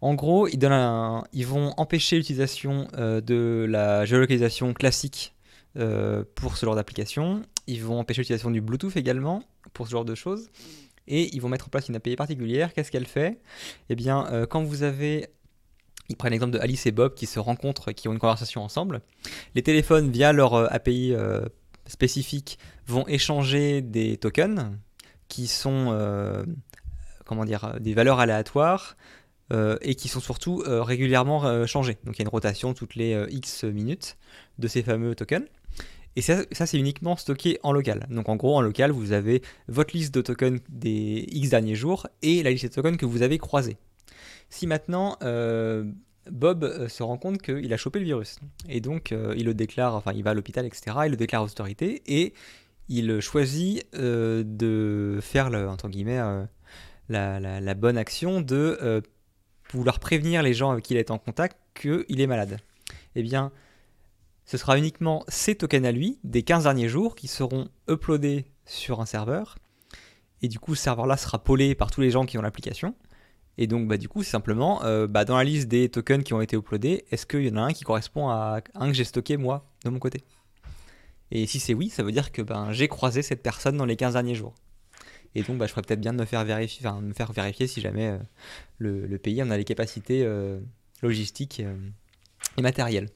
[0.00, 5.34] En gros, ils, vont empêcher l'utilisation de la géolocalisation classique
[5.74, 7.42] pour ce genre d'application.
[7.66, 10.50] Ils vont empêcher l'utilisation du Bluetooth également pour ce genre de choses
[11.06, 12.72] et ils vont mettre en place une API particulière.
[12.72, 13.38] Qu'est-ce qu'elle fait?
[13.88, 15.28] Eh bien, euh, quand vous avez
[16.10, 19.00] ils prennent l'exemple de Alice et Bob qui se rencontrent, qui ont une conversation ensemble.
[19.54, 21.40] Les téléphones, via leur euh, API euh,
[21.86, 24.72] spécifique, vont échanger des tokens
[25.28, 25.86] qui sont
[27.24, 28.96] comment dire, des valeurs aléatoires
[29.50, 31.96] et qui sont surtout régulièrement changées.
[32.04, 34.18] Donc il y a une rotation toutes les X minutes
[34.58, 35.46] de ces fameux tokens.
[36.16, 38.06] Et ça, c'est uniquement stocké en local.
[38.08, 42.06] Donc en gros, en local, vous avez votre liste de tokens des X derniers jours
[42.22, 43.76] et la liste de tokens que vous avez croisés.
[44.48, 45.84] Si maintenant euh,
[46.30, 49.54] Bob euh, se rend compte qu'il a chopé le virus, et donc euh, il le
[49.54, 52.32] déclare, enfin il va à l'hôpital, etc., il le déclare aux autorités, et
[52.88, 56.20] il choisit de faire, entre guillemets,
[57.08, 59.02] la, la, bonne action de
[59.72, 62.58] vouloir prévenir les gens avec qui il est en contact qu'il est malade.
[63.16, 63.52] Eh bien,
[64.46, 69.00] ce sera uniquement ces tokens à lui des 15 derniers jours qui seront uploadés sur
[69.00, 69.58] un serveur.
[70.42, 72.94] Et du coup, ce serveur-là sera polé par tous les gens qui ont l'application.
[73.56, 76.34] Et donc, bah, du coup, c'est simplement euh, bah, dans la liste des tokens qui
[76.34, 79.04] ont été uploadés, est-ce qu'il y en a un qui correspond à un que j'ai
[79.04, 80.22] stocké moi, de mon côté?
[81.30, 83.96] Et si c'est oui, ça veut dire que ben, j'ai croisé cette personne dans les
[83.96, 84.54] 15 derniers jours.
[85.34, 87.80] Et donc, bah, je ferais peut-être bien de me faire vérifier, me faire vérifier si
[87.80, 88.18] jamais euh,
[88.78, 90.60] le, pays en a les capacités euh,
[91.02, 91.62] logistiques
[92.58, 93.08] et matérielles.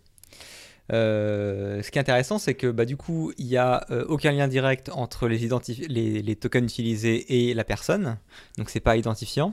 [0.92, 4.32] Euh, ce qui est intéressant, c'est que bah, du coup, il n'y a euh, aucun
[4.32, 8.18] lien direct entre les, les, tokens utilisés et la personne,
[8.56, 9.52] donc c'est pas identifiant.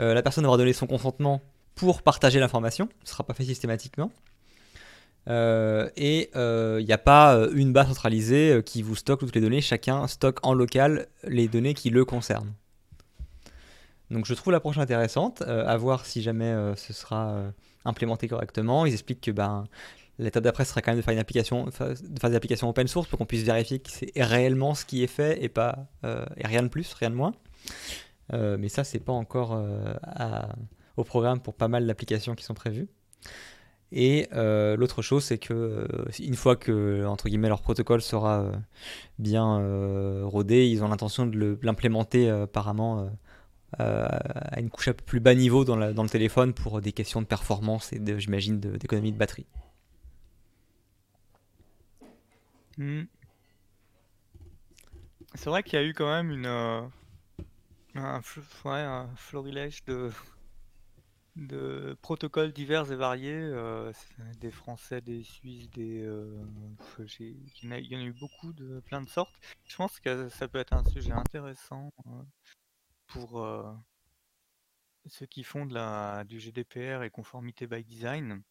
[0.00, 1.40] Euh, la personne devra donner son consentement
[1.74, 4.10] pour partager l'information, ce ne sera pas fait systématiquement.
[5.28, 10.06] et il n'y a pas une base centralisée qui vous stocke toutes les données, chacun
[10.06, 12.52] stocke en local les données qui le concernent.
[14.10, 17.42] Donc je trouve l'approche intéressante, à voir si jamais ce sera
[17.84, 18.86] implémenté correctement.
[18.86, 19.66] Ils expliquent que ben,
[20.18, 23.06] L'étape d'après serait quand même de faire une application, de faire des applications open source
[23.06, 26.62] pour qu'on puisse vérifier que c'est réellement ce qui est fait et pas euh, rien
[26.62, 27.34] de plus, rien de moins.
[28.32, 29.94] Euh, mais ça, c'est pas encore euh,
[30.96, 32.88] au programme pour pas mal d'applications qui sont prévues.
[33.92, 35.86] Et l'autre chose, c'est que
[36.18, 38.50] une fois que entre guillemets leur protocole sera
[39.20, 43.08] bien rodé, ils ont l'intention de l'implémenter apparemment
[43.78, 47.26] à une couche peu plus bas niveau dans, dans, le téléphone pour des questions de
[47.26, 49.46] performance et j'imagine d'économie de batterie.
[52.78, 53.04] Hmm.
[55.34, 56.82] C'est vrai qu'il y a eu quand même une, euh,
[57.94, 58.20] un,
[59.16, 60.10] florilège de,
[61.36, 63.92] de protocoles divers et variés, euh,
[64.40, 66.44] des Français, des Suisses, des, euh,
[67.18, 69.34] il y en a eu beaucoup de plein de sortes.
[69.64, 71.90] Je pense que ça peut être un sujet intéressant
[73.08, 73.42] pour
[75.06, 78.42] ceux qui font de la, du GDPR et conformité by design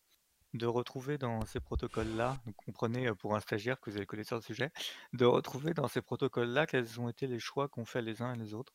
[0.56, 4.48] de retrouver dans ces protocoles-là, donc comprenez pour un stagiaire que vous avez connaissance du
[4.48, 4.72] sujet,
[5.13, 8.38] de retrouver dans ces protocoles-là quels ont été les choix qu'ont fait les uns et
[8.38, 8.74] les autres.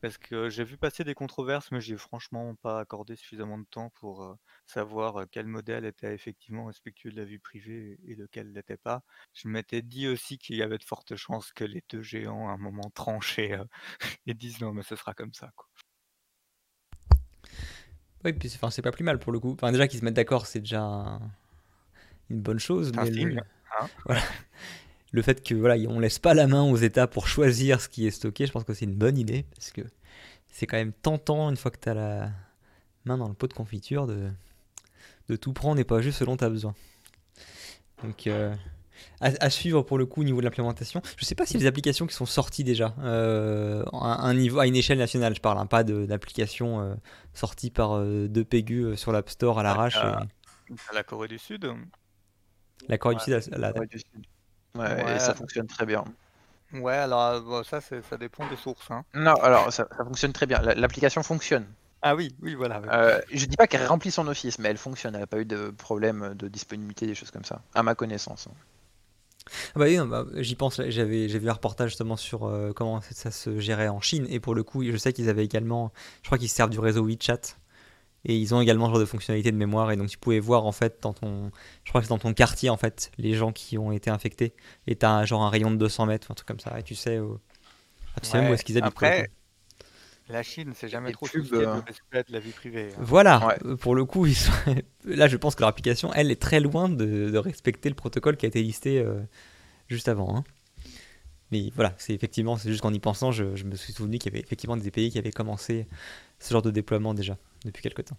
[0.00, 3.90] Parce que j'ai vu passer des controverses, mais j'ai franchement pas accordé suffisamment de temps
[3.96, 9.02] pour savoir quel modèle était effectivement respectueux de la vie privée et lequel l'était pas.
[9.34, 12.52] Je m'étais dit aussi qu'il y avait de fortes chances que les deux géants à
[12.52, 13.58] un moment tranchaient
[14.26, 15.52] et disent non mais ce sera comme ça.
[18.24, 19.52] Oui, puis enfin, c'est pas plus mal pour le coup.
[19.52, 21.18] Enfin, déjà qu'ils se mettent d'accord, c'est déjà
[22.28, 22.92] une bonne chose.
[22.94, 23.38] Mais le...
[23.80, 23.88] Hein.
[25.12, 28.06] le fait que voilà, on laisse pas la main aux États pour choisir ce qui
[28.06, 29.82] est stocké, je pense que c'est une bonne idée parce que
[30.48, 32.30] c'est quand même tentant une fois que tu as la
[33.04, 34.30] main dans le pot de confiture de,
[35.28, 36.74] de tout prendre et pas juste selon ta besoin.
[38.02, 38.54] Donc euh,
[39.20, 41.02] à, suivre pour le coup au niveau de l'implémentation.
[41.16, 44.58] Je ne sais pas si les applications qui sont sorties déjà euh, à, un niveau,
[44.60, 46.94] à une échelle nationale, je parle, hein, pas d'applications euh,
[47.34, 49.98] sorties par euh, deux Pégus sur l'App Store à l'arrache.
[50.94, 51.70] La Corée du Sud
[52.88, 53.72] La Corée du Sud, la...
[54.76, 56.04] Ouais, et ça fonctionne très bien.
[56.72, 58.90] Ouais, alors ça, ça dépend des sources.
[58.90, 59.04] Hein.
[59.14, 60.60] Non, alors ça, fonctionne très bien.
[60.60, 61.66] L'application fonctionne.
[62.02, 62.80] Ah oui, oui, voilà.
[62.92, 65.14] Euh, je dis pas qu'elle remplit son office, mais elle fonctionne.
[65.14, 68.48] Elle n'a pas eu de problème de disponibilité, des choses comme ça, à ma connaissance.
[69.74, 70.80] Ah bah oui, bah, j'y pense.
[70.88, 74.26] J'avais, j'ai vu un reportage justement sur euh, comment ça se gérait en Chine.
[74.28, 77.04] Et pour le coup, je sais qu'ils avaient également, je crois qu'ils servent du réseau
[77.04, 77.56] WeChat.
[78.26, 79.90] Et ils ont également ce genre de fonctionnalité de mémoire.
[79.92, 81.50] Et donc tu pouvais voir en fait dans ton,
[81.84, 84.54] je crois que c'est dans ton quartier en fait, les gens qui ont été infectés.
[84.86, 86.78] Et t'as genre un rayon de 200 mètres, un truc comme ça.
[86.78, 87.38] Et tu sais, où...
[88.22, 88.88] tu sais où est-ce qu'ils habitent.
[88.88, 89.30] Après,
[90.30, 91.80] La Chine, c'est jamais trop pubs, euh,
[92.12, 92.88] de la vie privée.
[92.92, 93.00] hein.
[93.02, 93.56] Voilà, Ouais.
[93.64, 94.52] euh, pour le coup, ils sont-
[95.04, 98.36] là je pense que leur application, elle est très loin de, de respecter le protocole
[98.36, 99.20] qui a été listé euh,
[99.88, 100.36] juste avant.
[100.36, 100.44] hein.
[101.52, 104.32] Mais voilà, c'est effectivement, c'est juste qu'en y pensant, je, je me suis souvenu qu'il
[104.32, 105.88] y avait effectivement des pays qui avaient commencé
[106.38, 108.16] ce genre de déploiement déjà depuis quelque temps.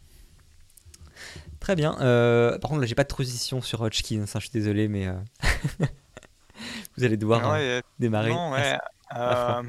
[1.61, 1.97] Très bien.
[2.01, 5.07] euh, par contre, là, j'ai pas de transition sur Hodgkin, ça, je suis désolé, mais
[5.07, 5.13] euh,
[6.97, 7.41] vous allez devoir
[7.99, 8.31] démarrer.
[8.31, 8.77] non, ouais.
[9.09, 9.61] à.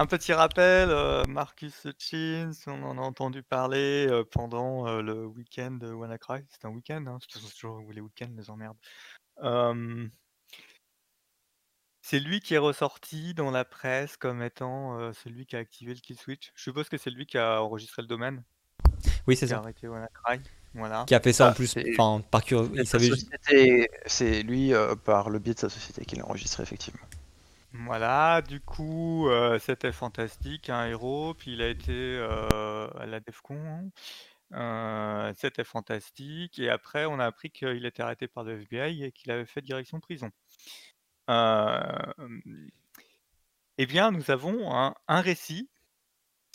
[0.00, 5.26] Un petit rappel, euh, Marcus Hutchins, on en a entendu parler euh, pendant euh, le
[5.26, 6.44] week-end de WannaCry.
[6.50, 8.76] C'était un week-end, hein, parce que c'est toujours les week-ends, les emmerdes.
[9.42, 10.06] Euh,
[12.00, 15.94] c'est lui qui est ressorti dans la presse comme étant euh, celui qui a activé
[15.94, 16.52] le kill switch.
[16.54, 18.44] Je suppose que c'est lui qui a enregistré le domaine,
[19.26, 19.62] Oui, c'est qui a ça.
[19.62, 20.40] arrêté WannaCry.
[20.74, 21.04] Voilà.
[21.08, 23.88] Qui a fait ça en Ah, plus, enfin, par curiosité.
[24.06, 27.00] C'est lui, euh, par le biais de sa société, qui l'a enregistré, effectivement.
[27.72, 33.20] Voilà, du coup, euh, c'était fantastique, un héros, puis il a été euh, à la
[33.20, 33.90] DEFCON, hein.
[34.54, 39.12] Euh, c'était fantastique, et après on a appris qu'il était arrêté par le FBI et
[39.12, 40.30] qu'il avait fait direction prison.
[43.78, 45.68] Eh bien, nous avons un, récit,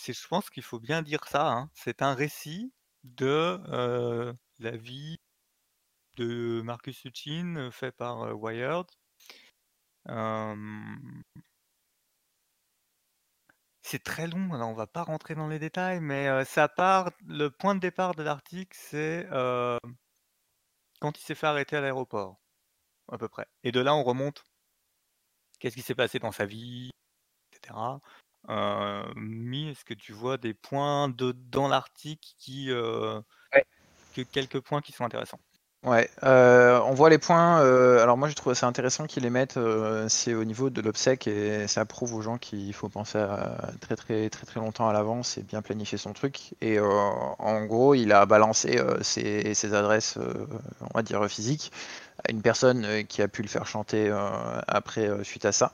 [0.05, 2.73] je pense qu'il faut bien dire ça, hein, c'est un récit
[3.03, 3.59] de
[4.59, 5.19] la vie
[6.17, 8.87] de Marcus Hutchin fait par Wired.
[13.85, 17.11] C'est très long, alors on va pas rentrer dans les détails, mais ça part.
[17.27, 19.27] Le point de départ de l'article, c'est
[20.99, 22.39] quand il s'est fait arrêter à l'aéroport,
[23.11, 23.45] à peu près.
[23.63, 24.45] Et de là, on remonte.
[25.59, 26.91] Qu'est-ce qui s'est passé dans sa vie,
[27.51, 27.99] etc.
[28.49, 33.21] Euh, Mi, est-ce que tu vois des points de, dans l'article qui, euh,
[33.53, 33.65] Ouais.
[34.13, 35.39] que quelques points qui sont intéressants?
[35.83, 37.61] Ouais, euh, on voit les points.
[37.61, 39.57] euh, alors moi, j'ai trouvé ça intéressant qu'ils les mettent.
[39.57, 43.57] euh, c'est au niveau de l'obsèque et ça prouve aux gens qu'il faut penser à
[43.81, 46.53] très très très très longtemps à l'avance et bien planifier son truc.
[46.61, 50.17] Et euh, en gros, il a balancé euh, ses, ses adresses,
[50.79, 51.73] on va dire physiques,
[52.27, 54.09] à une personne qui a pu le faire chanter
[54.67, 55.73] après suite à ça.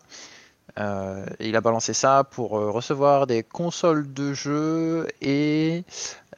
[0.77, 5.83] Euh, il a balancé ça pour euh, recevoir des consoles de jeux et,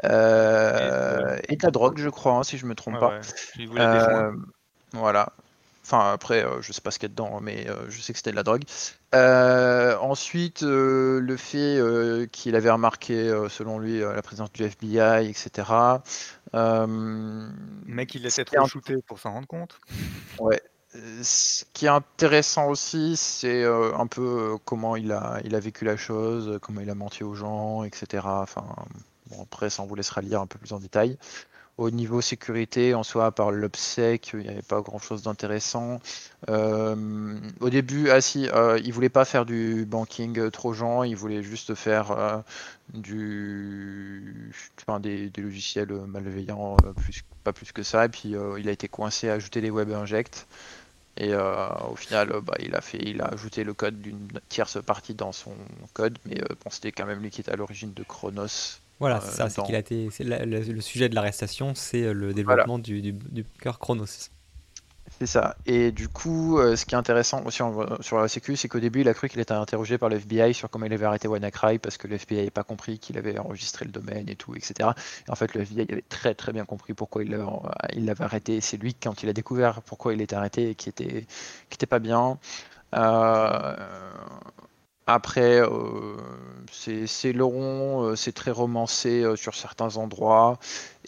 [0.04, 3.20] euh, et de la drogue, je crois, hein, si je me trompe Ouais,
[3.76, 4.26] pas.
[4.26, 4.32] Euh,
[4.94, 5.34] voilà.
[5.84, 8.20] Enfin, après, je sais pas ce qu'il y a dedans, mais euh, je sais que
[8.20, 8.64] c'était de la drogue.
[9.14, 16.02] Ensuite, le fait qu'il avait remarqué, selon lui, la présence du FBI, etc.
[16.54, 17.50] Le
[17.86, 19.80] mec, il est trop shooté pour s'en rendre compte.
[20.40, 20.62] Ouais.
[20.96, 25.86] Euh, Ce qui est intéressant aussi, c'est euh, un peu euh, comment il a, vécu
[25.86, 28.24] la chose, comment il a menti aux gens, etc.
[28.26, 28.66] Enfin,
[29.42, 31.18] après, ça, on vous laissera lire un peu plus en détail.
[31.78, 36.00] Au niveau sécurité, en soi, par l'obsèque, il n'y avait pas grand-chose d'intéressant.
[36.48, 38.50] Au début, ah si,
[38.84, 42.44] il voulait pas faire du banking euh, trojan, il voulait juste faire
[45.00, 46.78] des, logiciels malveillants,
[47.44, 48.06] pas plus que ça.
[48.06, 50.48] Et puis, il a été coincé à ajouter des web inject.
[51.18, 54.28] Et euh, au final, euh, bah, il a fait, il a ajouté le code d'une
[54.50, 55.54] tierce partie dans son
[55.94, 58.80] code, mais euh, bon, c'était quand même lui qui était à l'origine de Chronos.
[59.00, 60.10] Voilà, c'est ça, c'est dans- qu'il a été.
[60.20, 64.06] la- le, le sujet de l'arrestation, c'est le développement du, du, du cœur Chronos.
[65.20, 65.56] C'est ça.
[65.68, 67.62] Et du coup, euh, ce qui est intéressant aussi
[68.00, 70.54] sur la sécu, c'est qu'au début, il a cru qu'il était interrogé par le FBI
[70.56, 73.38] sur comment il avait arrêté WannaCry parce que le FBI n'avait pas compris qu'il avait
[73.38, 74.90] enregistré le domaine et tout, etc.
[75.28, 77.44] Et en fait, le FBI avait très très bien compris pourquoi il l'avait
[77.94, 78.62] il l'avait arrêté.
[78.62, 81.28] C'est lui, quand il a découvert pourquoi il était arrêté et qui était,
[81.70, 82.40] qui était pas bien.
[82.96, 83.76] Euh,
[85.08, 86.18] Après, euh,
[86.72, 90.60] c'est long, euh, c'est très romancé euh, sur certains endroits.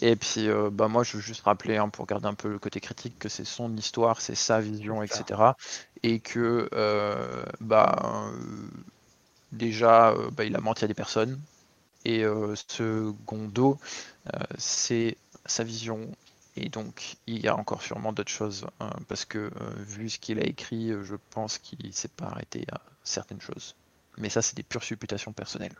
[0.01, 2.59] Et puis, euh, bah, moi, je veux juste rappeler, hein, pour garder un peu le
[2.59, 5.57] côté critique, que c'est son histoire, c'est sa vision, etc.
[6.03, 6.69] Et que,
[7.61, 8.25] bah,
[9.51, 11.39] déjà, bah, il a menti à des personnes.
[12.05, 12.23] Et
[12.55, 13.79] secondo,
[14.33, 16.15] euh, c'est sa vision.
[16.55, 18.67] Et donc, il y a encore sûrement d'autres choses.
[18.79, 22.09] hein, parce que, euh, vu ce qu'il a écrit, euh, je pense qu'il ne s'est
[22.09, 23.75] pas arrêté à certaines choses.
[24.17, 25.75] Mais ça, c'est des pures supputations personnelles.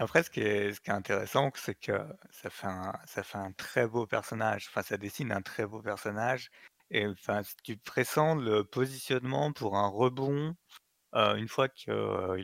[0.00, 1.98] Après, ce qui est, ce qui est intéressant, c'est que
[2.30, 4.66] ça fait, un, ça fait un très beau personnage.
[4.68, 6.50] Enfin, ça dessine un très beau personnage.
[6.90, 10.54] Et enfin, si tu pressens le positionnement pour un rebond
[11.14, 11.92] euh, une fois qu'il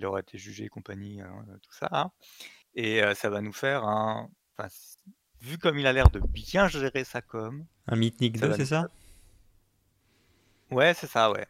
[0.05, 2.11] aura été jugé et compagnie, hein, tout ça.
[2.75, 4.29] Et euh, ça va nous faire un.
[4.57, 4.69] Enfin,
[5.41, 7.65] vu comme il a l'air de bien gérer sa com.
[7.87, 8.89] Un Mythic Ça 2, va c'est ça?
[10.71, 11.47] Ouais, c'est ça, ouais.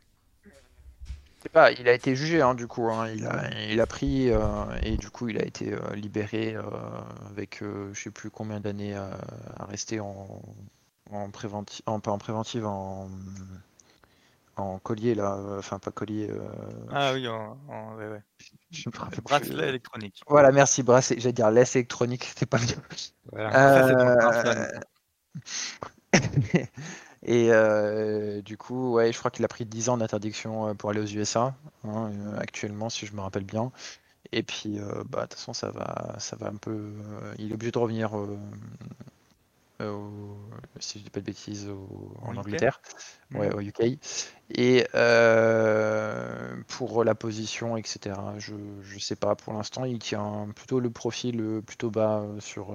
[1.53, 4.65] Pas, il a été jugé hein, du coup, hein, il, a, il a pris euh,
[4.83, 6.63] et du coup il a été euh, libéré euh,
[7.31, 9.19] avec euh, je sais plus combien d'années à,
[9.59, 10.43] à rester en,
[11.11, 13.09] en préventive, en, pas en préventive, en,
[14.57, 16.29] en collier là, euh, enfin pas collier.
[16.31, 16.39] euh,
[16.93, 18.23] Ah oui, en, en- ouais, ouais.
[18.71, 20.23] je me rappelle plus, bracelet euh, électronique.
[20.29, 21.21] Voilà, merci bracelet.
[21.21, 22.77] J'allais dire laisse électronique, c'était pas bien.
[23.33, 23.51] Voilà.
[27.25, 30.91] Et euh, du coup, ouais, je crois qu'il a pris 10 ans d'interdiction euh, pour
[30.91, 31.55] aller aux USA,
[31.85, 33.73] hein, euh, actuellement, si je me rappelle bien.
[34.33, 36.73] Et puis, euh, bah, de toute façon, ça va, ça va un peu.
[36.73, 38.39] euh, il est obligé de revenir, au-
[40.81, 42.37] si je dis pas de bêtises, au- En?
[42.37, 42.81] Angleterre,
[43.35, 43.55] ouais, Mhm.
[43.55, 43.99] au UK.
[44.51, 44.87] Et
[46.69, 49.35] pour la position, etc., je, je sais pas.
[49.37, 52.73] Pour l'instant, il tient plutôt le profil plutôt bas sur,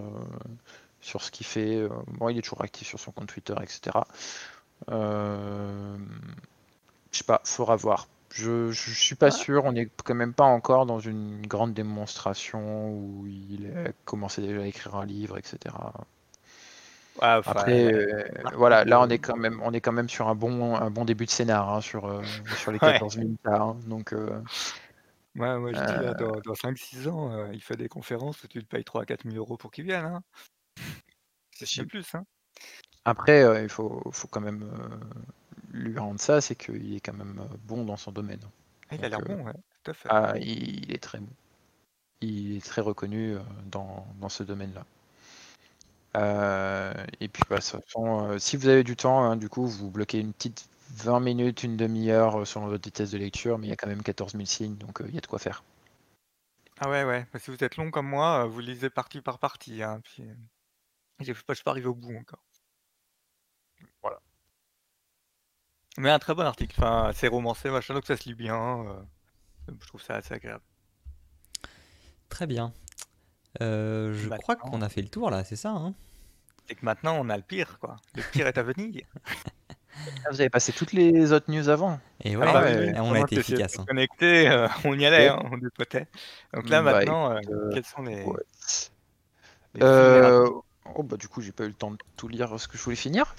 [1.02, 1.76] sur ce qu'il fait.
[1.78, 4.08] Euh, Bon, il est toujours actif sur son compte Twitter, etc.
[4.92, 5.98] Euh,
[7.12, 8.08] je sais pas, faudra voir.
[8.32, 9.32] Je, je suis pas Ouais.
[9.32, 14.42] sûr, on est quand même pas encore dans une grande démonstration où il a commencé
[14.42, 15.76] déjà à écrire un livre, etc.
[17.22, 17.94] Ouais, enfin, Après, ouais.
[17.94, 18.24] euh,
[18.56, 21.06] voilà, là on est quand même, on est quand même sur un bon, un bon
[21.06, 22.24] début de scénar hein, sur, euh,
[22.56, 23.02] sur les Ouais.
[23.02, 23.78] 14 minutes là, hein.
[23.88, 24.42] donc euh,
[25.36, 28.48] Ouais, moi je dis, là, dans, dans 5-6 ans, euh, il fait des conférences où
[28.48, 30.06] tu le payes 3 à 4 000 euros pour qu'il vienne.
[30.06, 30.22] Hein.
[31.52, 32.16] C'est si- même plus.
[32.16, 32.26] Hein.
[33.06, 34.98] après, euh, il faut, faut quand même euh,
[35.74, 38.42] lui rendre ça, c'est qu'il est quand même euh, bon dans son domaine.
[38.90, 39.54] Ah, il a l'air bon, ouais,
[39.84, 40.10] tout à fait.
[40.10, 41.30] ah, il, il est très bon.
[42.22, 43.38] Il est très reconnu
[43.72, 44.86] dans, dans ce domaine-là.
[46.18, 49.50] Euh, et puis, bah, de toute façon, euh, si vous avez du temps, hein, du
[49.50, 53.58] coup, vous bloquez une petite 20 minutes, une demi-heure euh, selon votre vitesse de lecture,
[53.60, 55.40] mais il y a quand même 14 000 signes, donc il y a de quoi
[55.40, 55.64] faire.
[56.78, 57.26] Ah ouais, ouais.
[57.32, 59.82] Bah, si vous êtes long comme moi, vous lisez partie par partie.
[59.84, 60.24] Hein, puis,
[61.20, 62.44] je suis pas arrivé au bout encore.
[64.02, 64.20] Voilà.
[65.98, 66.76] Mais un très bon article.
[66.78, 68.86] Enfin, c'est romancé, machin, donc ça se lit bien.
[68.88, 70.64] euh, je trouve ça assez agréable.
[72.30, 72.74] Très bien.
[73.62, 75.94] Euh, je crois qu'on a fait le tour là, c'est ça hein?
[76.70, 77.96] Et que maintenant, on a le pire, quoi.
[78.16, 79.04] Le pire est à venir.
[80.24, 83.12] Ah, vous avez passé toutes les autres news avant Et Ah ouais, ouais, et on
[83.12, 83.80] a été efficace.
[83.80, 83.86] hein.
[83.86, 86.08] connecter, euh, on y allait, hein, on dépotait.
[86.54, 87.40] Donc là, Bah, maintenant, euh,
[87.74, 88.40] quels sont les, ouais.
[89.74, 90.29] les vulnérables
[91.10, 92.96] bah du coup j'ai pas eu le temps de tout lire ce que je voulais
[92.96, 93.34] finir.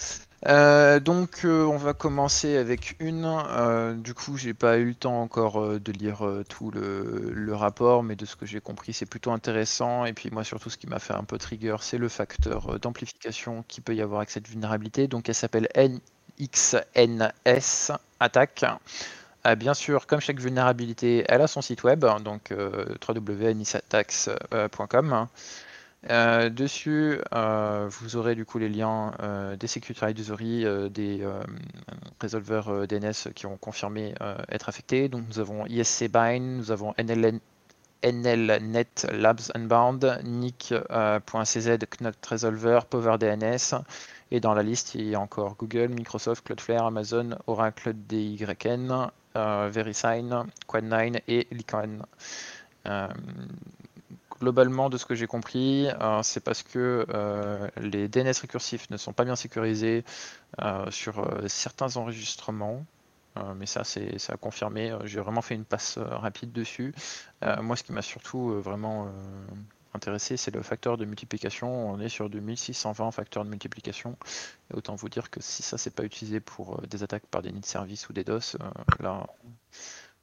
[0.47, 3.27] Euh, donc euh, on va commencer avec une.
[3.27, 8.17] Euh, du coup j'ai pas eu le temps encore de lire tout le, rapport, mais
[8.17, 10.05] de ce que j'ai compris c'est plutôt intéressant.
[10.05, 13.65] Et puis moi surtout ce qui m'a fait un peu trigger c'est le facteur d'amplification
[13.69, 15.09] qui peut y avoir avec cette vulnérabilité.
[15.09, 18.65] Donc elle s'appelle NXNS attaque.
[19.47, 22.53] Euh, bien sûr, comme chaque vulnérabilité, elle a son site web, donc
[23.09, 25.29] www.nisattacks.com.
[26.09, 31.27] Euh, dessus, euh, vous aurez du coup les liens euh, des Security Advisory, des
[32.21, 34.15] résolveurs DNS qui ont confirmé
[34.49, 35.09] être affectés.
[35.09, 37.41] Donc nous avons ISC Bind, nous avons NLN,
[38.03, 43.75] NLNet Labs Unbound, Nick.cz, Knot Resolver, PowerDNS.
[44.33, 50.47] Et dans la liste, il y a encore Google, Microsoft, Cloudflare, Amazon, Oracle, DYN, VeriSign,
[50.69, 51.99] Quad9 et Lycon.
[54.41, 58.97] Globalement, de ce que j'ai compris, euh, c'est parce que euh, les DNS récursifs ne
[58.97, 60.03] sont pas bien sécurisés
[60.63, 62.85] euh, sur certains enregistrements.
[63.57, 64.93] Mais ça, c'est ça a confirmé.
[65.05, 66.93] J'ai vraiment fait une passe rapide dessus.
[67.63, 69.09] Moi, ce qui m'a surtout vraiment
[69.95, 71.91] intéressé, c'est le facteur de multiplication.
[71.91, 74.19] On est sur du 1620 facteurs de multiplication.
[74.75, 77.61] Autant vous dire que si ça, c'est pas utilisé pour des attaques par des nids
[77.61, 78.57] de service ou des DOS,
[78.99, 79.27] là,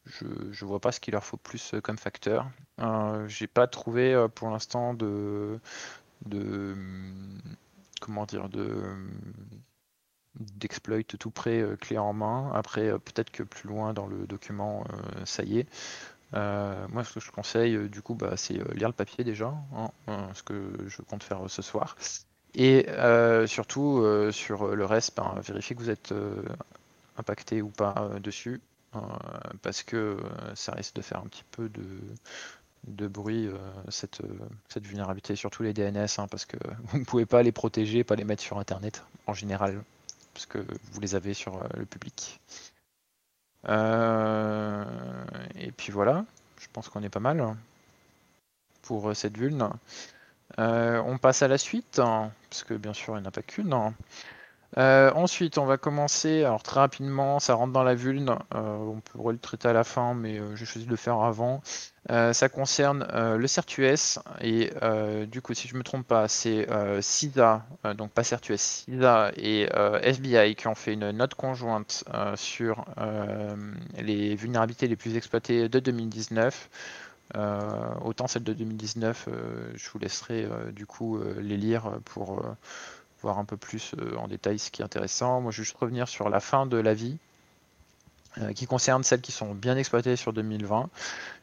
[0.08, 2.50] je, je vois pas ce qu'il leur faut plus euh, comme facteur.
[2.80, 5.60] Euh, J'ai pas trouvé euh, pour l'instant de,
[6.32, 7.42] hum,
[8.02, 9.12] comment dire de hum,
[10.40, 12.52] d'exploit tout près euh, clé en main.
[12.54, 14.84] Après, peut-être que plus loin dans le document,
[15.26, 15.68] ça y est.
[16.34, 20.44] Moi, ce que je conseille, du coup, bah, c'est lire le papier déjà, hein, ce
[20.44, 21.98] que je compte faire ce soir.
[22.54, 22.86] Et
[23.48, 26.14] surtout, sur le reste, ben, vérifiez que vous êtes
[27.18, 28.62] impacté ou pas dessus,
[29.62, 33.58] parce que euh, ça risque de faire un petit peu de, bruit, euh,
[33.90, 34.28] cette, euh,
[34.70, 38.16] cette vulnérabilité, surtout les DNS, hein, parce que vous ne pouvez pas les protéger, pas
[38.16, 39.84] les mettre sur Internet en général,
[40.34, 40.60] parce que
[40.92, 42.40] vous les avez sur euh, le public.
[43.68, 44.86] Euh,
[45.56, 46.26] et puis voilà,
[46.60, 47.56] je pense qu'on est pas mal
[48.82, 49.70] pour euh, cette vulne.
[50.60, 53.32] Euh, on passe à la suite, hein, parce que bien sûr il n'y en a
[53.32, 53.74] pas qu'une.
[53.74, 53.94] hein.
[54.78, 59.00] Euh, ensuite, on va commencer, alors très rapidement, ça rentre dans la vulne, euh, on
[59.00, 61.62] pourrait le traiter à la fin, mais euh, j'ai choisi de le faire avant.
[62.12, 64.72] Euh, ça concerne le CertUS, et
[65.28, 66.68] du coup, si je ne me trompe pas, c'est
[67.02, 69.70] CISA, euh, donc pas CertUS, CISA et
[70.04, 72.04] FBI qui ont fait une note conjointe
[72.36, 72.86] sur
[73.98, 76.70] les vulnérabilités les plus exploitées de 2019.
[77.36, 82.42] Euh, autant celles de 2019, euh, je vous laisserai du coup les lire pour
[83.22, 85.42] voir un peu plus euh, en détail ce qui est intéressant.
[85.42, 87.18] Moi, je vais juste revenir sur la fin de l'avis.
[88.56, 90.90] qui concernent celles qui sont bien exploitées sur 2020.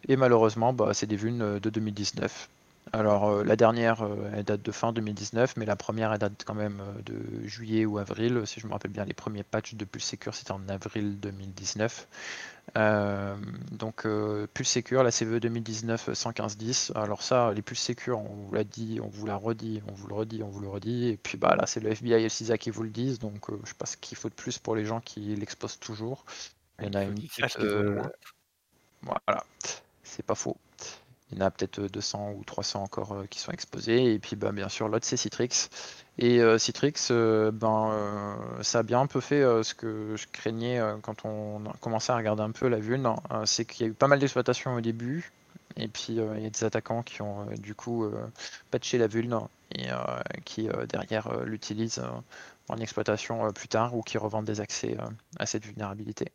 [0.08, 2.48] Et malheureusement, bah, c'est des vulnes de 2019.
[2.92, 6.44] Alors euh, la dernière, euh, elle date de fin 2019, mais la première, elle date
[6.44, 8.42] quand même euh, de juillet ou avril.
[8.44, 12.06] Si je me rappelle bien, les premiers patchs de Pulse Secure, c'était en avril 2019.
[12.74, 14.06] Donc
[14.54, 16.92] Pulse Secure, la CVE 2019 115.10.
[16.96, 20.08] Alors ça, les Pulse Secure, on vous l'a dit, on vous l'a redit, on vous
[20.08, 21.08] le redit, on vous le redit.
[21.08, 23.18] Et puis bah là, c'est le FBI et le CISA qui vous le disent.
[23.18, 26.24] Donc je sais pas ce qu'il faut de plus pour les gens qui l'exposent toujours.
[26.80, 27.58] Il y en a une petite,
[29.02, 29.44] voilà,
[30.02, 30.56] c'est pas faux.
[31.34, 34.14] Il y en a peut-être 200 ou 300 encore euh, qui sont exposés.
[34.14, 35.68] Et puis bah, bien sûr l'autre c'est Citrix.
[36.18, 40.80] Et euh, Citrix, euh, ben, ça a bien un peu fait ce que je craignais
[41.02, 43.08] quand on a commencé à regarder un peu la vulne.
[43.46, 45.32] c'est qu'il y a eu pas mal d'exploitations au début.
[45.76, 48.08] Et puis il y a des attaquants qui ont du coup
[48.70, 49.40] patché la vulne
[49.74, 49.88] et
[50.44, 52.02] qui derrière l'utilisent
[52.68, 54.96] en exploitation plus tard ou qui revendent des accès
[55.38, 56.30] à cette vulnérabilité.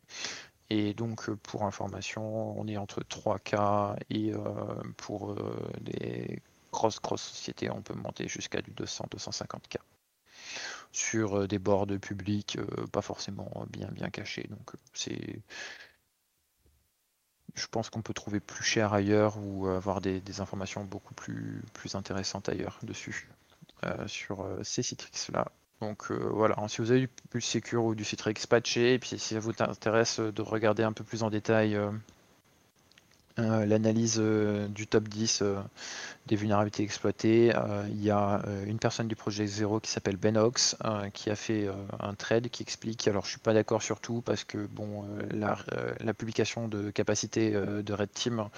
[0.70, 4.38] Et donc, euh, pour information, on est entre 3K et euh,
[4.96, 5.34] pour
[5.80, 6.40] des euh,
[6.72, 9.78] grosses, grosses sociétés, on peut monter jusqu'à du 200-250K.
[10.92, 12.58] Sur des bords publics,
[12.92, 14.46] pas forcément bien, bien cachés.
[14.48, 15.40] Donc, c'est.
[17.54, 21.94] Je pense qu'on peut trouver plus cher ailleurs ou avoir des, informations beaucoup plus, plus
[21.94, 23.28] intéressantes ailleurs dessus.
[24.06, 25.52] sur ces Citrix-là.
[25.80, 29.34] Donc euh, voilà, si vous avez du Secure ou du Citrix patché, et puis si
[29.34, 31.90] ça vous intéresse de regarder un peu plus en détail euh,
[33.38, 35.42] euh, l'analyse du top 10
[36.26, 37.52] des vulnérabilités exploitées,
[37.88, 40.76] il y a une personne du projet Zero qui s'appelle Ben Ox
[41.14, 41.68] qui a fait
[41.98, 45.56] un trade qui explique, alors je suis pas d'accord sur tout parce que bon la,
[46.12, 48.48] publication de capacité de Red Team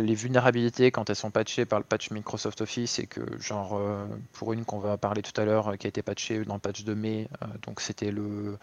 [0.00, 4.06] les vulnérabilités quand elles sont patchées par le patch Microsoft Office et que genre euh,
[4.32, 6.60] pour une qu'on va parler tout à l'heure euh, qui a été patchée dans le
[6.60, 8.58] patch de mai euh, donc c'était le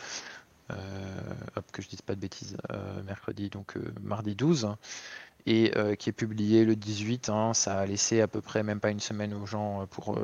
[0.69, 2.57] hop que je dise pas de bêtises
[3.05, 4.75] mercredi donc mardi 12
[5.45, 8.89] et qui est publié le 18 hein, ça a laissé à peu près même pas
[8.89, 10.17] une semaine aux gens pour,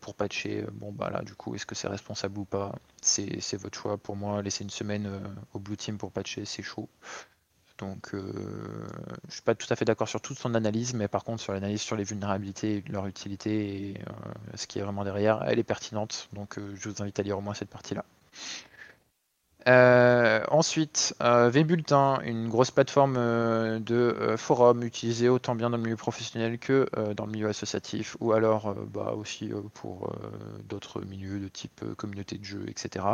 [0.00, 2.76] pour patcher bon bah là du coup est-ce que c'est responsable ou pas?
[3.02, 3.98] C'est votre choix.
[3.98, 5.10] Pour moi laisser une semaine
[5.52, 6.88] au blue team pour patcher c'est chaud
[7.78, 8.32] donc, euh,
[9.28, 11.52] je suis pas tout à fait d'accord sur toute son analyse, mais par contre sur
[11.52, 14.12] l'analyse sur les vulnérabilités, leur utilité et euh,
[14.56, 16.28] ce qui est vraiment derrière, elle est pertinente.
[16.32, 18.04] Donc, euh, je vous invite à lire au moins cette partie-là.
[20.50, 23.14] ensuite, VBulletin, une grosse plateforme
[23.80, 28.32] de forum utilisée autant bien dans le milieu professionnel que dans le milieu associatif, ou
[28.32, 30.10] alors bah, aussi pour
[30.68, 33.04] d'autres milieux de type communauté de jeux, etc.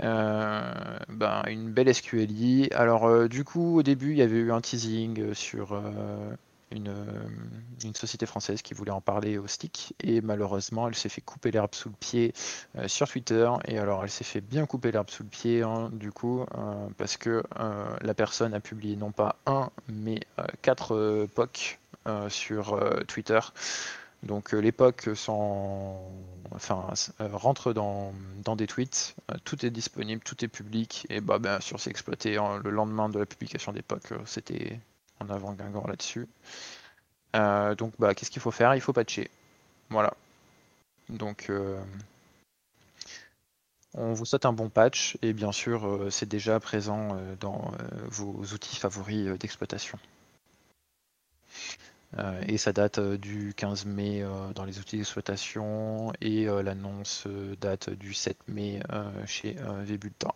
[0.00, 2.70] Euh, ben, une belle SQLI.
[2.72, 5.78] Alors euh, du coup au début il y avait eu un teasing euh, sur
[6.70, 6.94] une,
[7.94, 11.74] société française qui voulait en parler au stick et malheureusement elle s'est fait couper l'herbe
[11.74, 12.32] sous le pied
[12.86, 13.50] sur Twitter.
[13.66, 16.46] Et alors elle s'est fait bien couper l'herbe sous le pied hein, du coup
[16.96, 17.42] parce que
[18.00, 20.20] la personne a publié non pas un mais
[20.62, 21.78] quatre POC
[22.28, 23.40] sur Twitter
[24.22, 25.14] donc euh, l'époque euh,
[27.18, 28.12] rentre dans,
[28.56, 32.36] des tweets, euh, tout est disponible, tout est public, et bah bien sûr c'est exploité
[32.62, 34.78] le lendemain de la publication d'époque, c'était
[35.20, 36.28] en avant Guingamp là-dessus.
[37.34, 38.74] donc bah qu'est-ce qu'il faut faire?
[38.74, 39.28] Il faut patcher.
[39.90, 40.14] Voilà.
[41.08, 41.50] Donc
[43.94, 47.72] on vous souhaite un bon patch et bien sûr c'est déjà présent dans
[48.08, 49.98] vos outils favoris d'exploitation.
[52.18, 57.26] Euh, et ça date euh, du 15 mai euh, dans les outils d'exploitation et l'annonce
[57.60, 58.80] date du 7 mai
[59.26, 60.32] chez Vbulletin.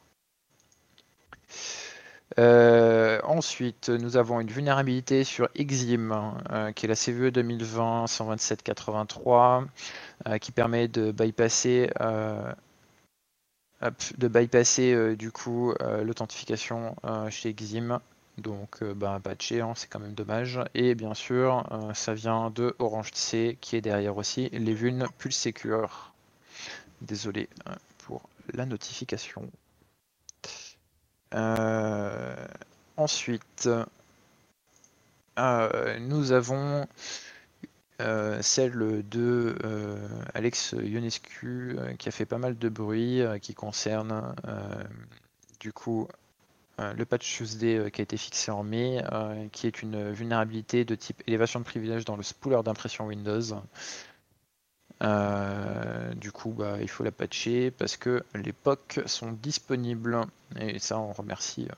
[3.24, 6.35] ensuite, nous avons une vulnérabilité sur Exim,
[6.74, 9.66] qui est la CVE 2020-12783,
[10.41, 11.91] qui permet de bypasser,
[13.83, 14.22] de
[16.03, 16.97] l'authentification
[17.31, 18.01] chez Exim
[18.39, 20.61] donc euh, bah, patché, hein, c'est quand même dommage.
[20.74, 25.07] Et bien sûr, euh, ça vient de Orange C qui est derrière aussi les vulnes
[25.18, 26.12] Pulse Secure.
[27.01, 29.51] Désolé euh, pour la notification.
[32.97, 33.68] ensuite,
[35.37, 36.87] nous avons
[38.41, 39.57] celle de
[40.34, 44.34] Alex Ionescu qui a fait pas mal de bruit qui concerne
[45.61, 46.26] du coup euh,
[46.79, 50.85] le patch Tuesday euh, qui a été fixé en mai, euh, qui est une vulnérabilité
[50.85, 53.62] de type élévation de privilèges dans le spooler d'impression Windows.
[56.16, 60.20] du coup, bah, il faut la patcher parce que les POC sont disponibles
[60.59, 61.68] et ça, on remercie.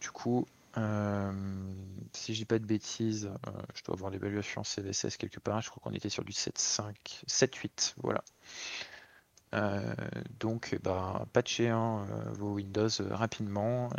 [0.00, 0.46] du coup,
[2.12, 3.30] si je dis pas de bêtises,
[3.74, 5.60] je dois avoir l'évaluation CVSS quelque part.
[5.60, 6.94] Je crois qu'on était sur du 7.5,
[7.26, 8.22] 7.8, voilà.
[9.54, 9.80] Euh,
[10.40, 13.90] donc, bah, patchez hein, euh, vos Windows euh, rapidement.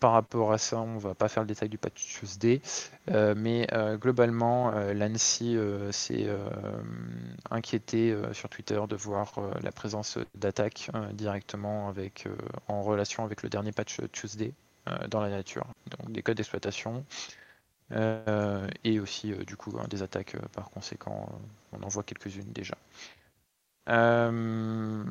[0.00, 2.60] par rapport à ça, on va pas faire le détail du patch Tuesday,
[3.36, 3.66] mais
[4.00, 5.58] globalement, l'ANSI
[5.90, 6.28] s'est
[7.50, 12.28] inquiété sur Twitter de voir la présence d'attaques directement avec,
[12.68, 14.52] en relation avec le dernier patch Tuesday
[15.08, 15.66] dans la nature.
[15.98, 17.04] Donc, des codes d'exploitation.
[17.90, 21.28] et aussi du coup hein, des attaques par conséquent,
[21.72, 22.76] on en voit quelques-unes déjà.
[23.88, 25.04] Euh,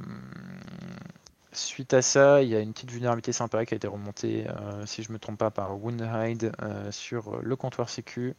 [1.51, 4.85] suite à ça, il y a une petite vulnérabilité sympa qui a été remontée, euh,
[4.85, 8.35] si je ne me trompe pas, par Woundhide euh, sur le comptoir sécu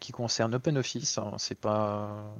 [0.00, 1.18] qui concerne OpenOffice.
[1.38, 2.34] C'est pas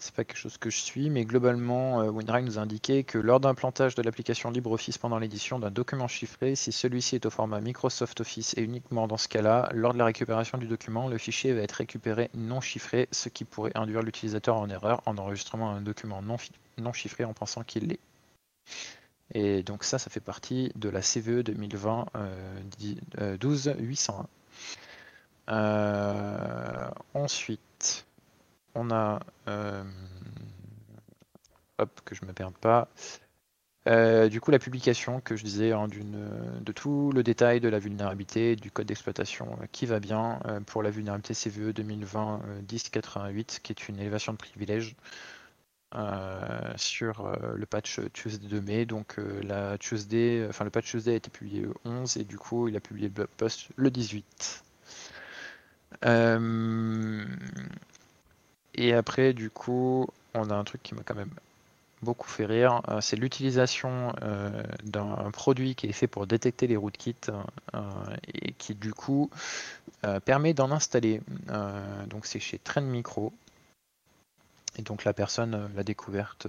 [0.00, 3.38] c'est pas quelque chose que je suis, mais globalement, euh, nous a indiqué que lors
[3.38, 7.60] d'un plantage de l'application LibreOffice pendant l'édition d'un document chiffré, si celui-ci est au format
[7.60, 11.52] Microsoft Office et uniquement dans ce cas-là, lors de la récupération du document, le fichier
[11.52, 15.82] va être récupéré non chiffré, ce qui pourrait induire l'utilisateur en erreur en enregistrant un
[15.82, 18.00] document non, chiffré en pensant qu'il l'est.
[19.34, 24.26] Et donc ça, ça fait partie de la CVE 2020 euh, 12 801.
[25.50, 27.60] Euh, ensuite,
[28.74, 29.82] on a euh,
[31.78, 32.88] hop que je me perde pas.
[33.86, 37.78] Euh, du coup, la publication que je disais hein, de tout le détail de la
[37.78, 43.88] vulnérabilité du code d'exploitation euh, qui va bien pour la vulnérabilité CVE 2020-1088, qui est
[43.88, 44.96] une élévation de privilège
[46.76, 48.84] sur le patch Tuesday de mai.
[48.84, 52.76] Donc, la Tuesday, le patch Tuesday a été publié le 11 et du coup, il
[52.76, 54.62] a publié le post le 18.
[58.74, 61.30] Et après, du coup, on a un truc qui m'a quand même
[62.02, 66.76] beaucoup fait rire, euh, c'est l'utilisation euh, d'un produit qui est fait pour détecter les
[66.76, 67.14] rootkits
[67.74, 67.80] euh,
[68.32, 69.30] et qui du coup
[70.24, 71.20] permet d'en installer.
[72.06, 73.34] donc c'est chez Trend Micro.
[74.78, 76.46] Et donc la personne l'a découverte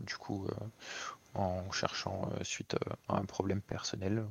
[0.00, 0.46] du coup
[1.34, 2.76] en cherchant suite
[3.08, 4.24] à un problème personnel.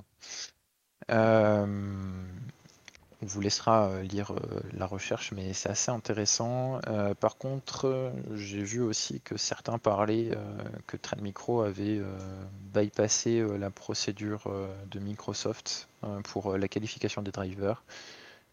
[3.24, 6.80] On vous laissera euh, lire euh, la recherche, mais c'est assez intéressant.
[6.88, 10.32] Euh, par contre, j'ai vu aussi que certains parlaient
[10.86, 12.02] que Trend Micro avait
[12.74, 14.52] bypassé la procédure
[14.92, 15.88] de Microsoft
[16.26, 17.84] pour la qualification des drivers.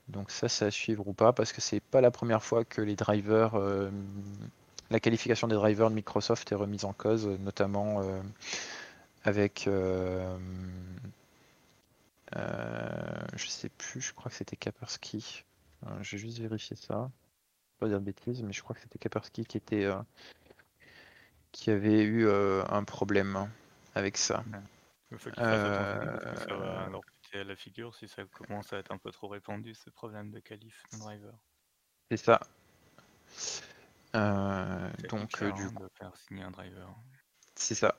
[0.08, 2.80] Donc ça, c'est à suivre ou pas, parce que c'est pas la première fois que
[2.80, 3.52] les drivers,
[4.90, 8.02] la qualification des drivers de Microsoft est remise en cause, notamment
[9.24, 9.68] avec
[12.34, 15.44] je sais plus, je crois que c'était Kaspersky.
[15.86, 17.10] Euh, je vais juste vérifier ça.
[17.78, 20.00] Pas dire de bêtises, mais je crois que c'était Kaspersky qui était euh,
[21.52, 23.48] qui avait eu un problème
[23.94, 24.44] avec ça.
[25.10, 27.00] Il faut qu'il fasse leur
[27.34, 30.38] à la figure si ça commence à être un peu trop répandu, ce problème de
[30.38, 31.34] qualif driver.
[32.08, 32.40] C'est ça.
[34.12, 35.88] donc, du coup.
[35.98, 36.88] faire signer un driver.
[37.56, 37.96] C'est ça.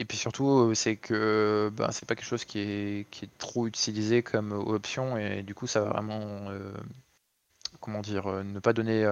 [0.00, 3.38] Et puis surtout, euh, c'est que bah, c'est pas quelque chose qui est, qui est,
[3.38, 6.72] trop utilisé comme option et du coup, ça va vraiment, euh,
[7.80, 9.06] comment dire, euh, ne pas donner.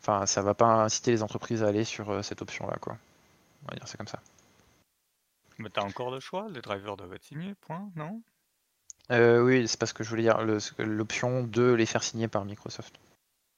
[0.00, 2.98] Enfin, ça va pas inciter les entreprises à aller sur cette option-là, quoi.
[3.62, 4.20] On va dire c'est comme ça.
[5.58, 8.20] Mais t'as encore le choix, les drivers doivent être signés, point, non?
[9.10, 10.40] Oui, c'est parce que je voulais dire
[10.78, 12.98] l'option de les faire signer par Microsoft.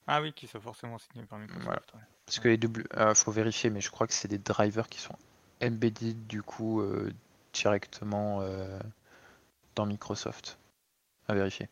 [0.07, 1.93] Ah oui, qui sont forcément signés par Microsoft.
[2.25, 4.99] Parce que les doubles, euh, faut vérifier, mais je crois que c'est des drivers qui
[4.99, 5.15] sont
[5.61, 7.11] embedded du coup euh,
[7.53, 8.79] directement euh,
[9.75, 10.57] dans Microsoft.
[11.27, 11.69] À vérifier.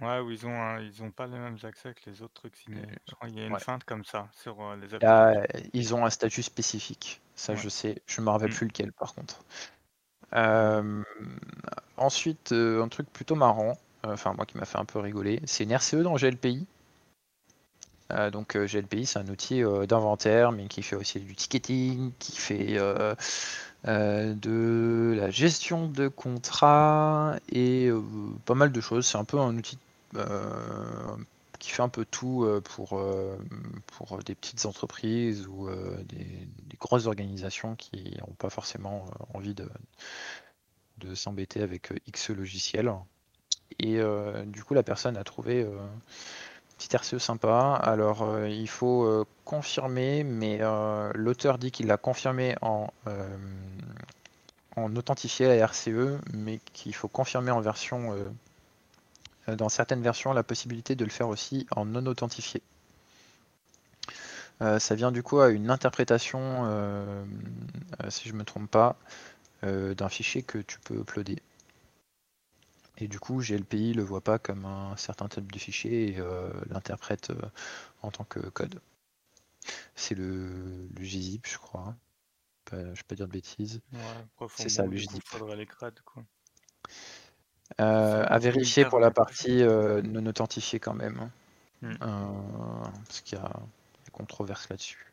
[0.00, 2.86] Ouais, ou ils ont ils ont pas les mêmes accès que les autres trucs signés.
[3.06, 5.42] Je crois qu'il y a une feinte comme ça sur les applications.
[5.74, 8.00] ils ont un statut spécifique, ça je sais.
[8.06, 8.54] Je me rappelle mm.
[8.54, 9.44] plus lequel par contre.
[11.96, 15.72] ensuite, un truc plutôt marrant, enfin moi qui m'a fait un peu rigoler, c'est une
[15.72, 16.66] RCE dans GLPI
[18.12, 22.12] euh, donc euh, GLPI, c'est un outil euh, d'inventaire, mais qui fait aussi du ticketing,
[22.18, 22.78] qui fait
[23.84, 27.90] de la gestion de contrats et
[28.44, 29.06] pas mal de choses.
[29.06, 29.78] C'est un peu un outil
[31.58, 33.00] qui fait un peu tout pour,
[33.86, 35.68] pour des petites entreprises ou
[36.04, 36.48] des,
[36.80, 39.68] grosses organisations qui n'ont pas forcément envie de,
[40.98, 42.92] de s'embêter avec X logiciels.
[43.78, 44.00] Et
[44.46, 45.66] du coup, la personne a trouvé
[46.78, 47.74] Petit RCE sympa.
[47.82, 52.88] Alors, euh, il faut euh, confirmer, mais euh, l'auteur dit qu'il l'a confirmé en,
[54.76, 58.14] en authentifié à RCE, mais qu'il faut confirmer en version,
[59.48, 62.62] dans certaines versions, la possibilité de le faire aussi en non authentifié.
[64.60, 66.64] ça vient du coup à une interprétation,
[68.08, 68.96] si je ne me trompe pas,
[69.62, 71.42] d'un fichier que tu peux uploader.
[72.98, 76.52] Et du coup, GLPI le voit pas comme un certain type de fichier et euh,
[76.68, 77.40] l'interprète euh,
[78.02, 78.80] en tant que code.
[79.94, 81.94] C'est le, le gzip, je crois.
[82.72, 83.80] Je vais pas dire de bêtises.
[83.92, 84.00] Ouais,
[84.54, 85.24] C'est ça, le coup, GZIP.
[85.24, 86.24] faudrait les crades, quoi.
[87.80, 91.18] Euh, à vérifier pour la partie non authentifiée quand même.
[91.20, 91.30] hein.
[91.82, 91.96] Hmm.
[93.06, 93.50] Parce qu'il y a
[94.04, 95.12] des controverses là-dessus.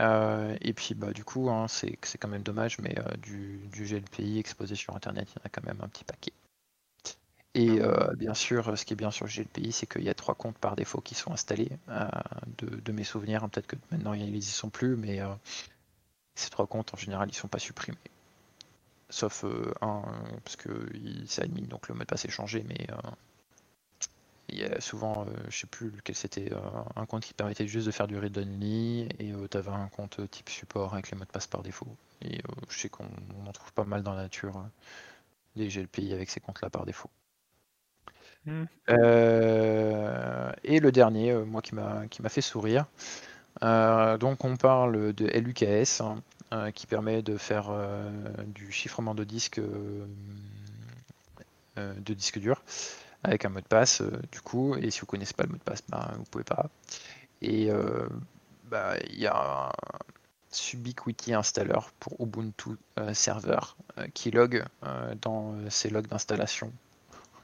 [0.00, 3.58] Euh, et puis bah du coup hein, c'est c'est quand même dommage mais euh, du,
[3.72, 6.32] du GLPI exposé sur internet il y en a quand même un petit paquet.
[7.54, 10.34] Et euh, bien sûr ce qui est bien sur GLPI c'est qu'il y a trois
[10.34, 12.08] comptes par défaut qui sont installés euh,
[12.58, 13.48] de, de mes souvenirs.
[13.50, 15.28] Peut-être que maintenant ils y sont plus mais euh,
[16.34, 17.98] ces trois comptes en général ils sont pas supprimés.
[19.10, 19.44] Sauf
[19.82, 20.02] un,
[20.42, 20.70] parce que
[21.26, 22.86] c'est admin, donc le mot de passe est changé, mais
[24.48, 26.50] il y a souvent, je sais plus lequel c'était,
[26.96, 30.18] un compte qui permettait juste de faire du read only, et tu avais un compte
[30.30, 31.94] type support avec les mots de passe par défaut.
[32.22, 32.40] Et
[32.70, 33.04] je sais qu'on
[33.44, 34.64] on en trouve pas mal dans la nature,
[35.56, 37.10] des GLPI avec ces comptes-là par défaut.
[38.46, 38.64] Hmm.
[38.90, 42.86] Euh, et le dernier, euh, moi qui m'a qui m'a fait sourire.
[43.62, 47.70] Euh, donc on parle de LUKS hein, qui permet de faire
[48.46, 49.60] du chiffrement de disque
[51.76, 52.62] de disque dur
[53.22, 55.62] avec un mot de passe du coup et si vous connaissez pas le mot de
[55.62, 56.70] passe ben, vous pouvez pas
[57.42, 57.70] et
[58.70, 59.70] bah, il y a un
[60.50, 62.70] Subiquity installer pour Ubuntu
[63.12, 63.60] Server
[64.14, 64.64] qui log
[65.20, 66.72] dans ses logs d'installation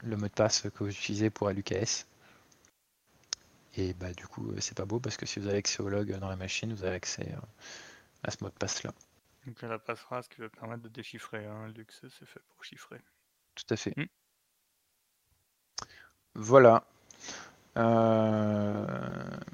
[0.03, 2.05] le mot de passe que vous utilisez pour LUKS.
[3.77, 5.89] Et bah du coup euh, c'est pas beau parce que si vous avez accès au
[5.89, 7.39] log dans la machine, vous avez accès euh,
[8.23, 8.91] à ce mot de passe là.
[9.45, 11.45] Donc la passera, ce qui va permettre de déchiffrer.
[11.45, 11.69] Hein.
[11.75, 12.99] Lux, c'est fait pour chiffrer.
[13.55, 13.95] Tout à fait.
[13.95, 14.05] Mm.
[16.35, 16.83] Voilà.
[17.77, 18.85] Euh,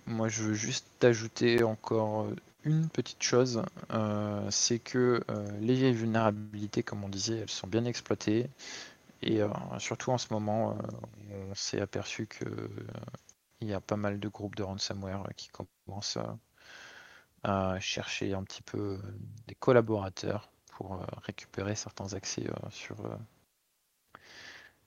[0.06, 2.28] moi je veux juste ajouter encore
[2.66, 7.68] une petite chose, euh, c'est que euh, les vieilles vulnérabilités, comme on disait, elles sont
[7.68, 8.50] bien exploitées.
[9.22, 9.50] Et euh,
[9.80, 12.70] surtout en ce moment, euh, on s'est aperçu que euh,
[13.62, 16.18] il y a pas mal de groupes de ransomware qui commencent
[17.44, 19.00] à, chercher un petit peu
[19.48, 22.98] des collaborateurs pour récupérer certains accès sur,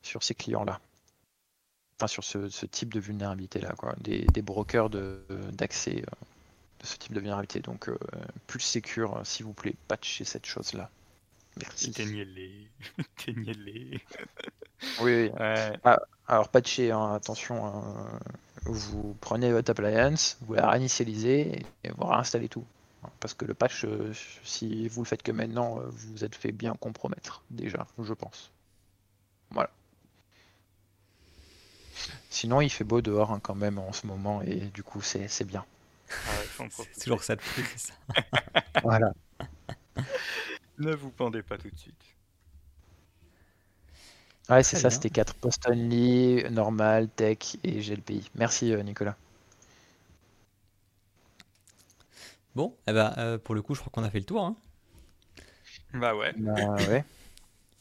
[0.02, 0.80] sur ces clients-là.
[2.00, 3.94] Enfin, sur ce, type de vulnérabilité-là, quoi.
[3.98, 6.24] Des, brokers de- d'accès euh,
[6.80, 7.60] de ce type de vulnérabilité.
[7.60, 7.90] Donc,
[8.46, 10.90] plus secure, euh, s'il vous plaît, patchez cette chose-là.
[11.60, 11.90] Merci.
[11.90, 12.70] Éteignez-les.
[12.98, 14.00] Éteignez-les.
[15.00, 15.30] Oui, oui.
[15.38, 15.72] Ouais.
[16.26, 18.20] Alors, patcher, hein, attention, hein,
[18.64, 22.64] vous prenez votre appliance, vous la réinitialisez et vous réinstallez tout.
[23.20, 24.12] Parce que le patch, euh,
[24.44, 28.12] si vous le faites que maintenant, euh, vous vous êtes fait bien compromettre, déjà, je
[28.12, 28.50] pense.
[29.50, 29.70] Voilà.
[32.30, 35.28] Sinon, il fait beau dehors hein, quand même en ce moment et du coup, c'est
[35.28, 35.64] c'est bien.
[36.10, 37.42] Ouais, en C'est toujours ça de
[37.76, 37.94] ça.
[38.82, 39.12] Voilà.
[40.78, 42.16] Ne vous pendez pas tout de suite.
[44.50, 48.30] Ouais, c'est ça, c'était 4 post only, normal, tech et GLPI.
[48.34, 49.16] Merci euh, Nicolas.
[52.54, 54.44] Bon, eh ben, euh, pour le coup, je crois qu'on a fait le tour.
[54.44, 54.56] hein.
[55.92, 56.34] Bah ouais.
[56.36, 57.04] Bah, ouais.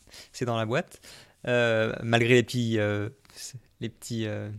[0.32, 1.00] C'est dans la boîte.
[1.48, 3.10] Euh, malgré les petits, euh,
[3.80, 4.50] les petits euh,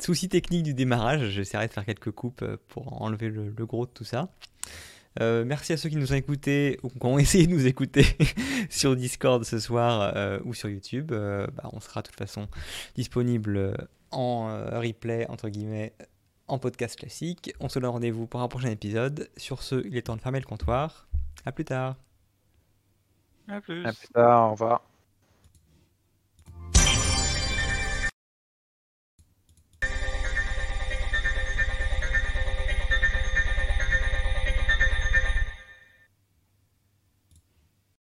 [0.00, 3.90] soucis techniques du démarrage, j'essaierai de faire quelques coupes pour enlever le, le gros de
[3.90, 4.28] tout ça.
[5.20, 8.04] Euh, merci à ceux qui nous ont écoutés ou qui ont essayé de nous écouter
[8.70, 11.12] sur Discord ce soir euh, ou sur YouTube.
[11.12, 12.48] Euh, bah, on sera de toute façon
[12.94, 13.76] disponible
[14.10, 15.94] en euh, replay, entre guillemets,
[16.48, 17.54] en podcast classique.
[17.60, 19.30] On se donne rendez-vous pour un prochain épisode.
[19.36, 21.08] Sur ce, il est temps de fermer le comptoir.
[21.44, 21.96] À plus tard.
[23.48, 23.84] À plus.
[23.84, 24.91] À plus tard, au revoir.